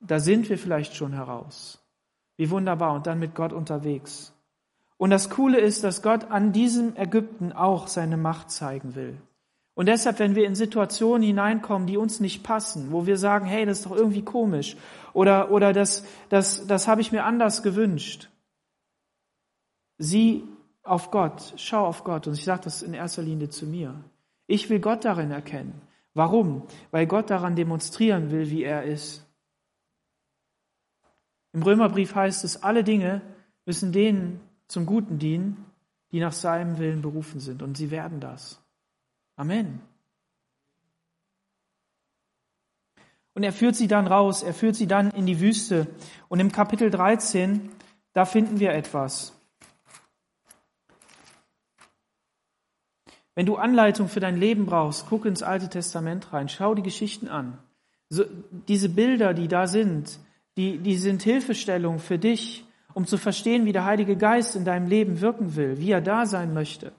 [0.00, 1.83] Da sind wir vielleicht schon heraus.
[2.36, 4.32] Wie wunderbar und dann mit Gott unterwegs.
[4.96, 9.16] Und das Coole ist, dass Gott an diesem Ägypten auch seine Macht zeigen will.
[9.74, 13.66] Und deshalb, wenn wir in Situationen hineinkommen, die uns nicht passen, wo wir sagen, hey,
[13.66, 14.76] das ist doch irgendwie komisch
[15.12, 18.28] oder, oder das, das, das habe ich mir anders gewünscht,
[19.98, 20.44] sieh
[20.84, 22.26] auf Gott, schau auf Gott.
[22.26, 23.94] Und ich sage das in erster Linie zu mir.
[24.46, 25.80] Ich will Gott darin erkennen.
[26.12, 26.62] Warum?
[26.90, 29.26] Weil Gott daran demonstrieren will, wie er ist.
[31.54, 33.22] Im Römerbrief heißt es, alle Dinge
[33.64, 35.64] müssen denen zum Guten dienen,
[36.10, 37.62] die nach seinem Willen berufen sind.
[37.62, 38.60] Und sie werden das.
[39.36, 39.80] Amen.
[43.34, 45.86] Und er führt sie dann raus, er führt sie dann in die Wüste.
[46.28, 47.70] Und im Kapitel 13,
[48.12, 49.32] da finden wir etwas.
[53.36, 57.28] Wenn du Anleitung für dein Leben brauchst, guck ins Alte Testament rein, schau die Geschichten
[57.28, 57.58] an.
[58.08, 58.24] So,
[58.68, 60.18] diese Bilder, die da sind,
[60.56, 64.86] die, die sind Hilfestellung für dich, um zu verstehen, wie der Heilige Geist in deinem
[64.86, 66.92] Leben wirken will, wie er da sein möchte.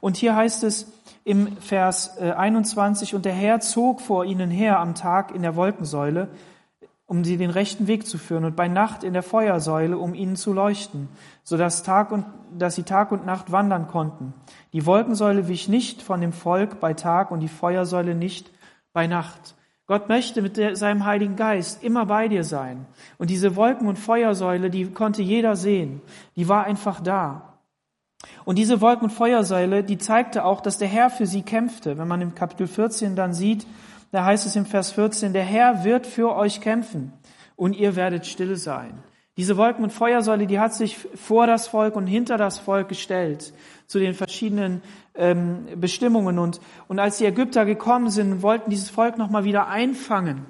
[0.00, 0.92] Und hier heißt es
[1.24, 5.56] im Vers 21, äh, und der Herr zog vor ihnen her am Tag in der
[5.56, 6.28] Wolkensäule,
[7.06, 10.36] um sie den rechten Weg zu führen, und bei Nacht in der Feuersäule, um ihnen
[10.36, 11.08] zu leuchten,
[11.42, 12.26] so dass, Tag und,
[12.56, 14.34] dass sie Tag und Nacht wandern konnten.
[14.72, 18.50] Die Wolkensäule wich nicht von dem Volk bei Tag und die Feuersäule nicht
[18.92, 19.54] bei Nacht.
[19.86, 22.86] Gott möchte mit seinem Heiligen Geist immer bei dir sein.
[23.18, 26.00] Und diese Wolken- und Feuersäule, die konnte jeder sehen.
[26.36, 27.54] Die war einfach da.
[28.46, 31.98] Und diese Wolken- und Feuersäule, die zeigte auch, dass der Herr für sie kämpfte.
[31.98, 33.66] Wenn man im Kapitel 14 dann sieht,
[34.10, 37.12] da heißt es im Vers 14, der Herr wird für euch kämpfen
[37.56, 39.02] und ihr werdet still sein.
[39.36, 43.52] Diese Wolken- und Feuersäule, die hat sich vor das Volk und hinter das Volk gestellt
[43.86, 44.80] zu den verschiedenen
[45.14, 46.38] ähm, Bestimmungen.
[46.38, 50.46] Und, und als die Ägypter gekommen sind, wollten dieses Volk nochmal wieder einfangen.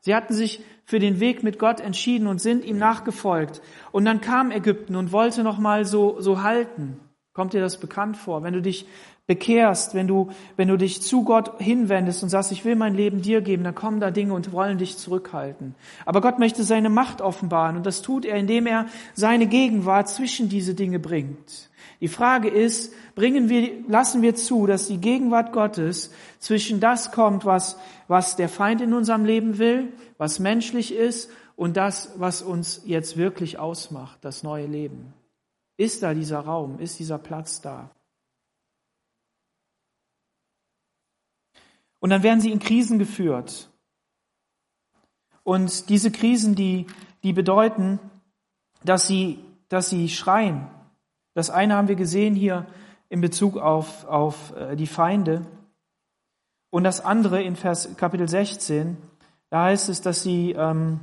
[0.00, 3.62] Sie hatten sich für den Weg mit Gott entschieden und sind ihm nachgefolgt.
[3.92, 6.98] Und dann kam Ägypten und wollte nochmal so, so halten.
[7.32, 8.42] Kommt dir das bekannt vor?
[8.42, 8.86] Wenn du dich
[9.26, 13.22] bekehrst, wenn du, wenn du dich zu Gott hinwendest und sagst, ich will mein Leben
[13.22, 15.74] dir geben, dann kommen da Dinge und wollen dich zurückhalten.
[16.04, 20.48] Aber Gott möchte seine Macht offenbaren und das tut er, indem er seine Gegenwart zwischen
[20.48, 21.70] diese Dinge bringt.
[22.02, 26.10] Die Frage ist, bringen wir, lassen wir zu, dass die Gegenwart Gottes
[26.40, 31.76] zwischen das kommt, was, was der Feind in unserem Leben will, was menschlich ist und
[31.76, 35.14] das, was uns jetzt wirklich ausmacht, das neue Leben.
[35.76, 36.80] Ist da dieser Raum?
[36.80, 37.88] Ist dieser Platz da?
[42.00, 43.70] Und dann werden sie in Krisen geführt.
[45.44, 46.88] Und diese Krisen, die,
[47.22, 48.00] die bedeuten,
[48.82, 49.38] dass sie,
[49.68, 50.68] dass sie schreien.
[51.34, 52.66] Das eine haben wir gesehen hier
[53.08, 55.46] in Bezug auf, auf äh, die Feinde.
[56.70, 58.96] Und das andere in Vers Kapitel 16,
[59.50, 61.00] da heißt es, dass sie, ähm,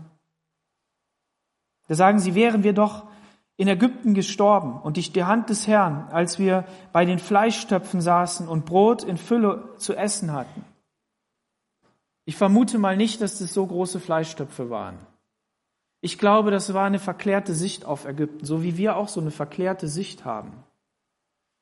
[1.88, 3.06] da sagen sie, wären wir doch
[3.58, 8.48] in Ägypten gestorben und durch die Hand des Herrn, als wir bei den Fleischtöpfen saßen
[8.48, 10.64] und Brot in Fülle zu essen hatten.
[12.26, 14.98] Ich vermute mal nicht, dass das so große Fleischtöpfe waren.
[16.02, 19.32] Ich glaube, das war eine verklärte Sicht auf Ägypten, so wie wir auch so eine
[19.32, 20.64] verklärte Sicht haben.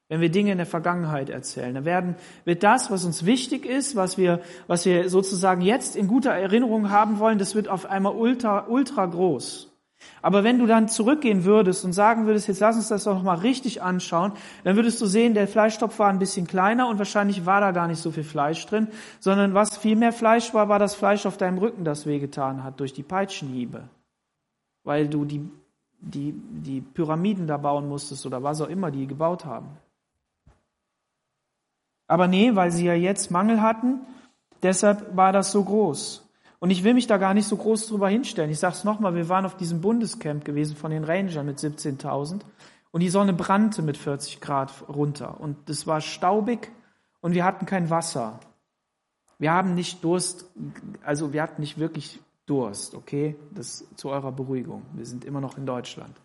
[0.09, 3.97] Wenn wir Dinge in der Vergangenheit erzählen, dann werden, wird das, was uns wichtig ist,
[3.97, 8.15] was wir, was wir sozusagen jetzt in guter Erinnerung haben wollen, das wird auf einmal
[8.15, 9.73] ultra, ultra groß.
[10.21, 13.39] Aber wenn du dann zurückgehen würdest und sagen würdest, jetzt lass uns das doch nochmal
[13.39, 14.31] richtig anschauen,
[14.63, 17.87] dann würdest du sehen, der Fleischtopf war ein bisschen kleiner und wahrscheinlich war da gar
[17.87, 18.87] nicht so viel Fleisch drin,
[19.19, 22.79] sondern was viel mehr Fleisch war, war das Fleisch auf deinem Rücken, das wehgetan hat
[22.79, 23.89] durch die Peitschenhiebe.
[24.87, 25.45] Weil du die,
[25.99, 29.67] die, die Pyramiden da bauen musstest oder was auch immer die gebaut haben.
[32.07, 33.99] Aber nee, weil sie ja jetzt Mangel hatten,
[34.63, 36.25] deshalb war das so groß.
[36.59, 38.49] Und ich will mich da gar nicht so groß drüber hinstellen.
[38.49, 42.39] Ich sage es nochmal, wir waren auf diesem Bundescamp gewesen von den Rangern mit 17.000
[42.91, 46.71] und die Sonne brannte mit 40 Grad runter und es war staubig
[47.19, 48.39] und wir hatten kein Wasser.
[49.37, 50.45] Wir haben nicht Durst,
[51.03, 53.35] also wir hatten nicht wirklich Durst, okay?
[53.51, 54.83] Das zu eurer Beruhigung.
[54.93, 56.19] Wir sind immer noch in Deutschland.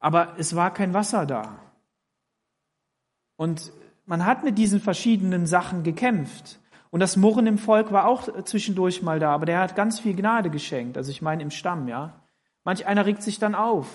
[0.00, 1.60] Aber es war kein Wasser da.
[3.36, 3.72] Und
[4.06, 6.60] man hat mit diesen verschiedenen Sachen gekämpft.
[6.90, 10.14] Und das Murren im Volk war auch zwischendurch mal da, aber der hat ganz viel
[10.14, 10.96] Gnade geschenkt.
[10.96, 12.20] Also ich meine im Stamm, ja.
[12.64, 13.88] Manch einer regt sich dann auf.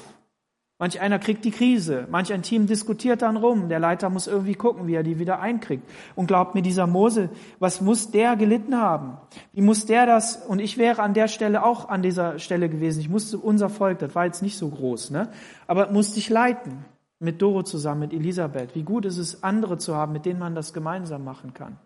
[0.81, 2.07] Manch einer kriegt die Krise.
[2.09, 3.67] Manch ein Team diskutiert dann rum.
[3.67, 5.83] Der Leiter muss irgendwie gucken, wie er die wieder einkriegt.
[6.15, 9.17] Und glaubt mir, dieser Mose, was muss der gelitten haben?
[9.51, 10.37] Wie muss der das?
[10.37, 13.01] Und ich wäre an der Stelle auch an dieser Stelle gewesen.
[13.01, 15.29] Ich musste unser Volk, das war jetzt nicht so groß, ne?
[15.67, 16.85] Aber musste ich leiten.
[17.21, 18.73] Mit Doro zusammen, mit Elisabeth.
[18.75, 21.77] Wie gut ist es, andere zu haben, mit denen man das gemeinsam machen kann.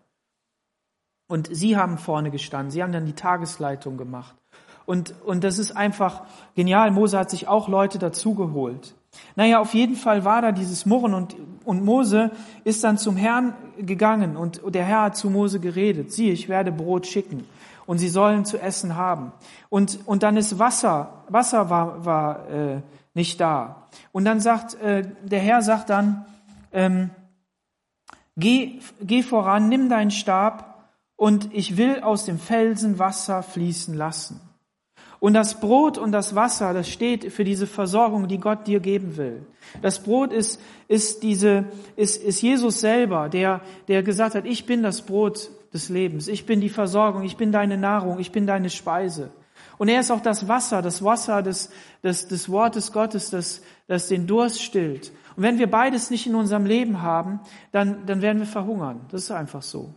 [1.27, 4.35] Und sie haben vorne gestanden, sie haben dann die Tagesleitung gemacht.
[4.85, 6.23] Und, und das ist einfach
[6.55, 6.91] genial.
[6.91, 8.95] Mose hat sich auch Leute dazugeholt.
[9.35, 12.31] Naja, auf jeden Fall war da dieses Murren und, und Mose
[12.63, 16.11] ist dann zum Herrn gegangen und der Herr hat zu Mose geredet.
[16.11, 17.45] Siehe, ich werde Brot schicken
[17.85, 19.31] und sie sollen zu essen haben.
[19.69, 22.81] Und, und dann ist Wasser, Wasser war, war äh,
[23.13, 23.87] nicht da.
[24.11, 26.25] Und dann sagt, äh, der Herr sagt dann,
[26.71, 27.09] ähm,
[28.35, 34.41] geh, geh voran, nimm deinen Stab und ich will aus dem Felsen Wasser fließen lassen.
[35.23, 39.15] Und das Brot und das Wasser, das steht für diese Versorgung, die Gott dir geben
[39.15, 39.45] will.
[39.81, 40.59] Das Brot ist,
[40.89, 41.63] ist diese,
[41.95, 46.27] ist, ist Jesus selber, der, der gesagt hat, ich bin das Brot des Lebens.
[46.27, 47.23] Ich bin die Versorgung.
[47.23, 48.19] Ich bin deine Nahrung.
[48.19, 49.31] Ich bin deine Speise.
[49.77, 51.69] Und er ist auch das Wasser, das Wasser des,
[52.03, 55.13] des, des Wortes Gottes, das, das den Durst stillt.
[55.37, 57.39] Und wenn wir beides nicht in unserem Leben haben,
[57.71, 59.05] dann, dann werden wir verhungern.
[59.09, 59.93] Das ist einfach so.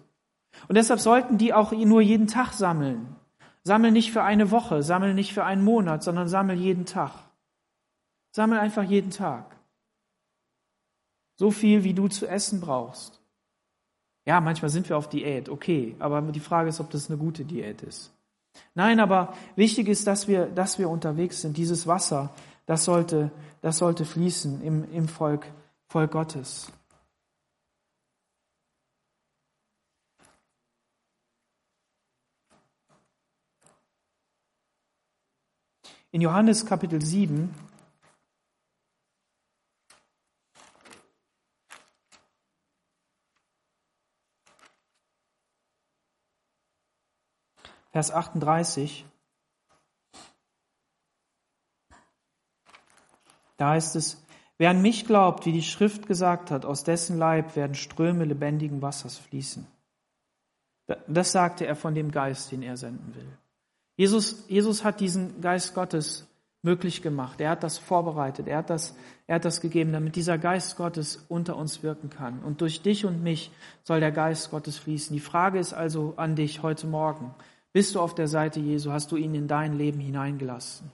[0.69, 3.17] Und deshalb sollten die auch nur jeden Tag sammeln.
[3.67, 7.11] Sammel nicht für eine Woche, sammel nicht für einen Monat, sondern sammel jeden Tag.
[8.31, 9.57] Sammel einfach jeden Tag.
[11.35, 13.21] So viel, wie du zu essen brauchst.
[14.25, 17.45] Ja, manchmal sind wir auf Diät, okay, aber die Frage ist, ob das eine gute
[17.45, 18.13] Diät ist.
[18.77, 21.57] Nein, aber wichtig ist, dass wir, dass wir unterwegs sind.
[21.57, 22.33] Dieses Wasser,
[22.67, 25.45] das sollte, das sollte fließen im, im Volk,
[25.89, 26.71] Volk Gottes.
[36.17, 37.55] In Johannes Kapitel 7,
[47.93, 49.05] Vers 38,
[53.59, 54.25] da heißt es,
[54.57, 58.81] wer an mich glaubt, wie die Schrift gesagt hat, aus dessen Leib werden Ströme lebendigen
[58.81, 59.67] Wassers fließen.
[61.09, 63.39] Das sagte er von dem Geist, den er senden will.
[63.97, 66.27] Jesus, Jesus hat diesen Geist Gottes
[66.63, 67.41] möglich gemacht.
[67.41, 68.47] Er hat das vorbereitet.
[68.47, 68.95] Er hat das,
[69.27, 72.43] er hat das gegeben, damit dieser Geist Gottes unter uns wirken kann.
[72.43, 73.51] Und durch dich und mich
[73.85, 75.15] soll der Geist Gottes fließen.
[75.15, 77.35] Die Frage ist also an dich heute Morgen.
[77.73, 78.91] Bist du auf der Seite Jesu?
[78.91, 80.91] Hast du ihn in dein Leben hineingelassen?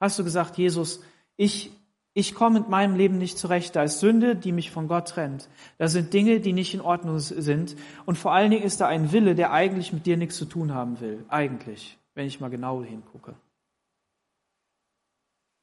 [0.00, 1.00] Hast du gesagt, Jesus,
[1.36, 1.72] ich
[2.14, 3.74] ich komme mit meinem Leben nicht zurecht.
[3.74, 5.48] Da ist Sünde, die mich von Gott trennt.
[5.78, 7.74] Da sind Dinge, die nicht in Ordnung sind.
[8.04, 10.74] Und vor allen Dingen ist da ein Wille, der eigentlich mit dir nichts zu tun
[10.74, 11.24] haben will.
[11.28, 13.34] Eigentlich, wenn ich mal genau hingucke.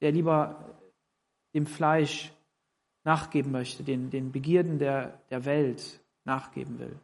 [0.00, 0.78] Der lieber
[1.54, 2.32] dem Fleisch
[3.04, 6.98] nachgeben möchte, den, den Begierden der, der Welt nachgeben will.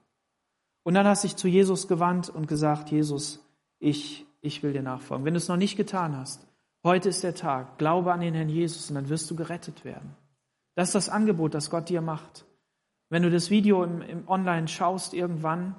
[0.82, 3.44] Und dann hast du dich zu Jesus gewandt und gesagt, Jesus,
[3.78, 5.24] ich, ich will dir nachfolgen.
[5.24, 6.46] Wenn du es noch nicht getan hast,
[6.86, 7.78] Heute ist der Tag.
[7.78, 10.14] Glaube an den Herrn Jesus und dann wirst du gerettet werden.
[10.76, 12.46] Das ist das Angebot, das Gott dir macht.
[13.08, 15.74] Wenn du das Video im, im Online schaust irgendwann,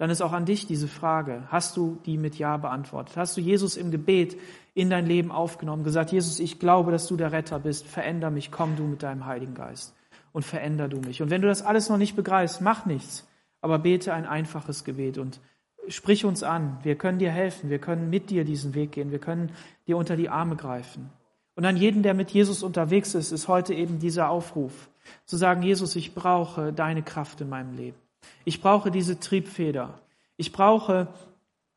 [0.00, 1.42] dann ist auch an dich diese Frage.
[1.48, 3.18] Hast du die mit Ja beantwortet?
[3.18, 4.34] Hast du Jesus im Gebet
[4.72, 7.86] in dein Leben aufgenommen, gesagt, Jesus, ich glaube, dass du der Retter bist.
[7.86, 9.94] Veränder mich, komm du mit deinem Heiligen Geist
[10.32, 11.20] und veränder du mich.
[11.20, 13.28] Und wenn du das alles noch nicht begreifst, mach nichts,
[13.60, 15.38] aber bete ein einfaches Gebet und
[15.86, 16.78] sprich uns an.
[16.82, 17.68] Wir können dir helfen.
[17.68, 19.10] Wir können mit dir diesen Weg gehen.
[19.10, 19.52] Wir können
[19.86, 21.10] dir unter die Arme greifen.
[21.56, 24.88] Und an jeden, der mit Jesus unterwegs ist, ist heute eben dieser Aufruf,
[25.26, 27.98] zu sagen, Jesus, ich brauche deine Kraft in meinem Leben.
[28.44, 29.98] Ich brauche diese Triebfeder.
[30.36, 31.08] Ich brauche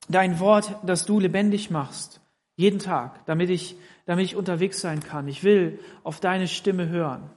[0.10, 2.22] dein Wort, das du lebendig machst,
[2.56, 3.76] jeden Tag, damit ich,
[4.06, 5.28] damit ich unterwegs sein kann.
[5.28, 7.30] Ich will auf deine Stimme hören.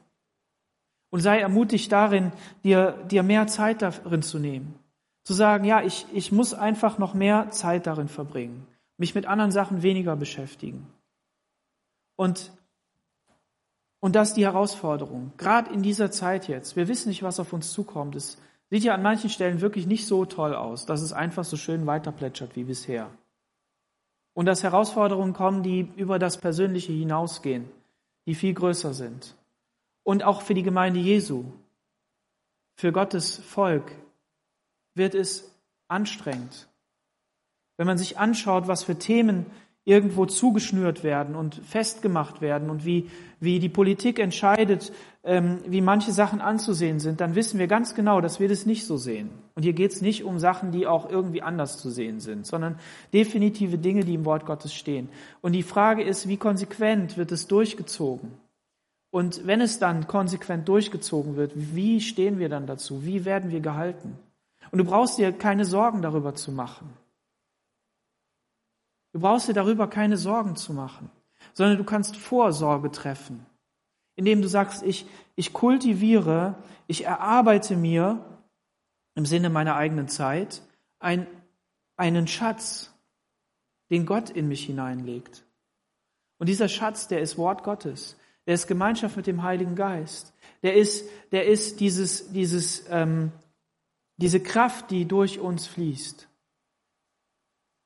[1.10, 2.32] Und sei ermutigt darin,
[2.64, 4.74] dir, dir mehr Zeit darin zu nehmen.
[5.24, 9.50] Zu sagen, ja, ich, ich muss einfach noch mehr Zeit darin verbringen, mich mit anderen
[9.50, 10.86] Sachen weniger beschäftigen.
[12.16, 12.52] Und,
[14.00, 15.32] und das ist die Herausforderung.
[15.36, 16.76] Gerade in dieser Zeit jetzt.
[16.76, 18.16] Wir wissen nicht, was auf uns zukommt.
[18.16, 18.38] Es
[18.70, 21.86] sieht ja an manchen Stellen wirklich nicht so toll aus, dass es einfach so schön
[21.86, 23.10] weiterplätschert wie bisher.
[24.34, 27.68] Und dass Herausforderungen kommen, die über das Persönliche hinausgehen,
[28.26, 29.34] die viel größer sind.
[30.02, 31.44] Und auch für die Gemeinde Jesu,
[32.76, 33.92] für Gottes Volk
[34.94, 35.50] wird es
[35.88, 36.68] anstrengend.
[37.76, 39.46] Wenn man sich anschaut, was für Themen
[39.84, 43.08] irgendwo zugeschnürt werden und festgemacht werden und wie,
[43.38, 44.92] wie die Politik entscheidet,
[45.26, 48.86] ähm, wie manche Sachen anzusehen sind, dann wissen wir ganz genau, dass wir das nicht
[48.86, 49.30] so sehen.
[49.56, 52.78] Und hier geht es nicht um Sachen, die auch irgendwie anders zu sehen sind, sondern
[53.12, 55.08] definitive Dinge, die im Wort Gottes stehen.
[55.42, 58.34] Und die Frage ist, wie konsequent wird es durchgezogen?
[59.10, 63.04] Und wenn es dann konsequent durchgezogen wird, wie stehen wir dann dazu?
[63.04, 64.16] Wie werden wir gehalten?
[64.70, 66.88] Und du brauchst dir keine Sorgen darüber zu machen.
[69.12, 71.10] Du brauchst dir darüber keine Sorgen zu machen,
[71.52, 73.44] sondern du kannst Vorsorge treffen,
[74.16, 75.06] indem du sagst, ich,
[75.36, 76.56] ich kultiviere,
[76.86, 78.24] ich erarbeite mir
[79.14, 80.62] im Sinne meiner eigenen Zeit
[80.98, 81.26] ein,
[81.96, 82.92] einen Schatz,
[83.90, 85.44] den Gott in mich hineinlegt.
[86.38, 90.74] Und dieser Schatz, der ist Wort Gottes, der ist Gemeinschaft mit dem Heiligen Geist, der
[90.74, 93.32] ist, der ist dieses, dieses ähm,
[94.16, 96.28] diese Kraft, die durch uns fließt.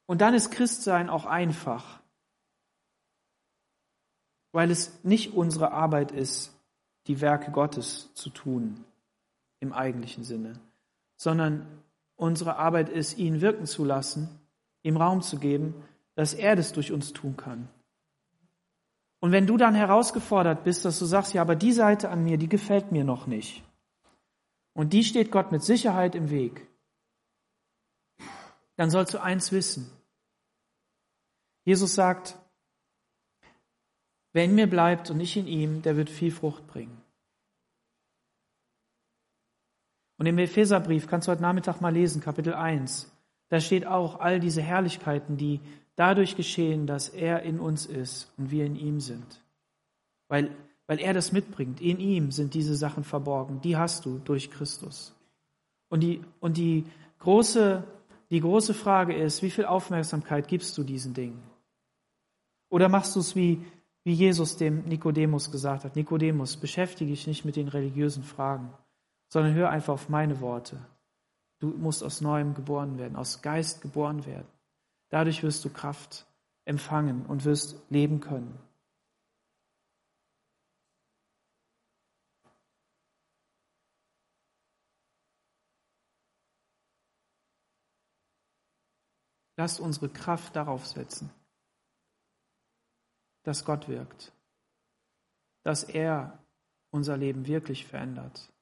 [0.07, 2.00] Und dann ist Christsein auch einfach,
[4.53, 6.53] weil es nicht unsere Arbeit ist,
[7.07, 8.85] die Werke Gottes zu tun
[9.61, 10.55] im eigentlichen Sinne,
[11.17, 11.67] sondern
[12.17, 14.29] unsere Arbeit ist, ihn wirken zu lassen,
[14.83, 15.75] ihm Raum zu geben,
[16.15, 17.69] dass er das durch uns tun kann.
[19.21, 22.39] Und wenn du dann herausgefordert bist, dass du sagst, ja, aber die Seite an mir,
[22.39, 23.63] die gefällt mir noch nicht,
[24.73, 26.67] und die steht Gott mit Sicherheit im Weg,
[28.77, 29.91] dann sollst du eins wissen.
[31.65, 32.39] Jesus sagt,
[34.33, 37.01] wer in mir bleibt und ich in ihm, der wird viel Frucht bringen.
[40.18, 43.11] Und im Epheserbrief kannst du heute Nachmittag mal lesen, Kapitel 1.
[43.49, 45.61] Da steht auch all diese Herrlichkeiten, die
[45.97, 49.43] dadurch geschehen, dass er in uns ist und wir in ihm sind.
[50.28, 50.51] Weil
[50.91, 51.81] weil er das mitbringt.
[51.81, 53.61] In ihm sind diese Sachen verborgen.
[53.61, 55.14] Die hast du durch Christus.
[55.89, 56.85] Und die, und die
[57.20, 57.85] große,
[58.31, 61.41] die große Frage ist, wie viel Aufmerksamkeit gibst du diesen Dingen?
[62.70, 63.64] Oder machst du es wie,
[64.03, 68.73] wie Jesus dem Nikodemus gesagt hat, Nikodemus, beschäftige dich nicht mit den religiösen Fragen,
[69.29, 70.79] sondern hör einfach auf meine Worte.
[71.59, 74.49] Du musst aus Neuem geboren werden, aus Geist geboren werden.
[75.11, 76.27] Dadurch wirst du Kraft
[76.65, 78.59] empfangen und wirst leben können.
[89.57, 91.31] Lass unsere Kraft darauf setzen,
[93.43, 94.32] dass Gott wirkt,
[95.62, 96.38] dass er
[96.91, 98.53] unser Leben wirklich verändert,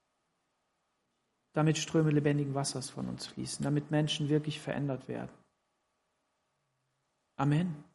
[1.54, 5.32] damit Ströme lebendigen Wassers von uns fließen, damit Menschen wirklich verändert werden.
[7.36, 7.87] Amen.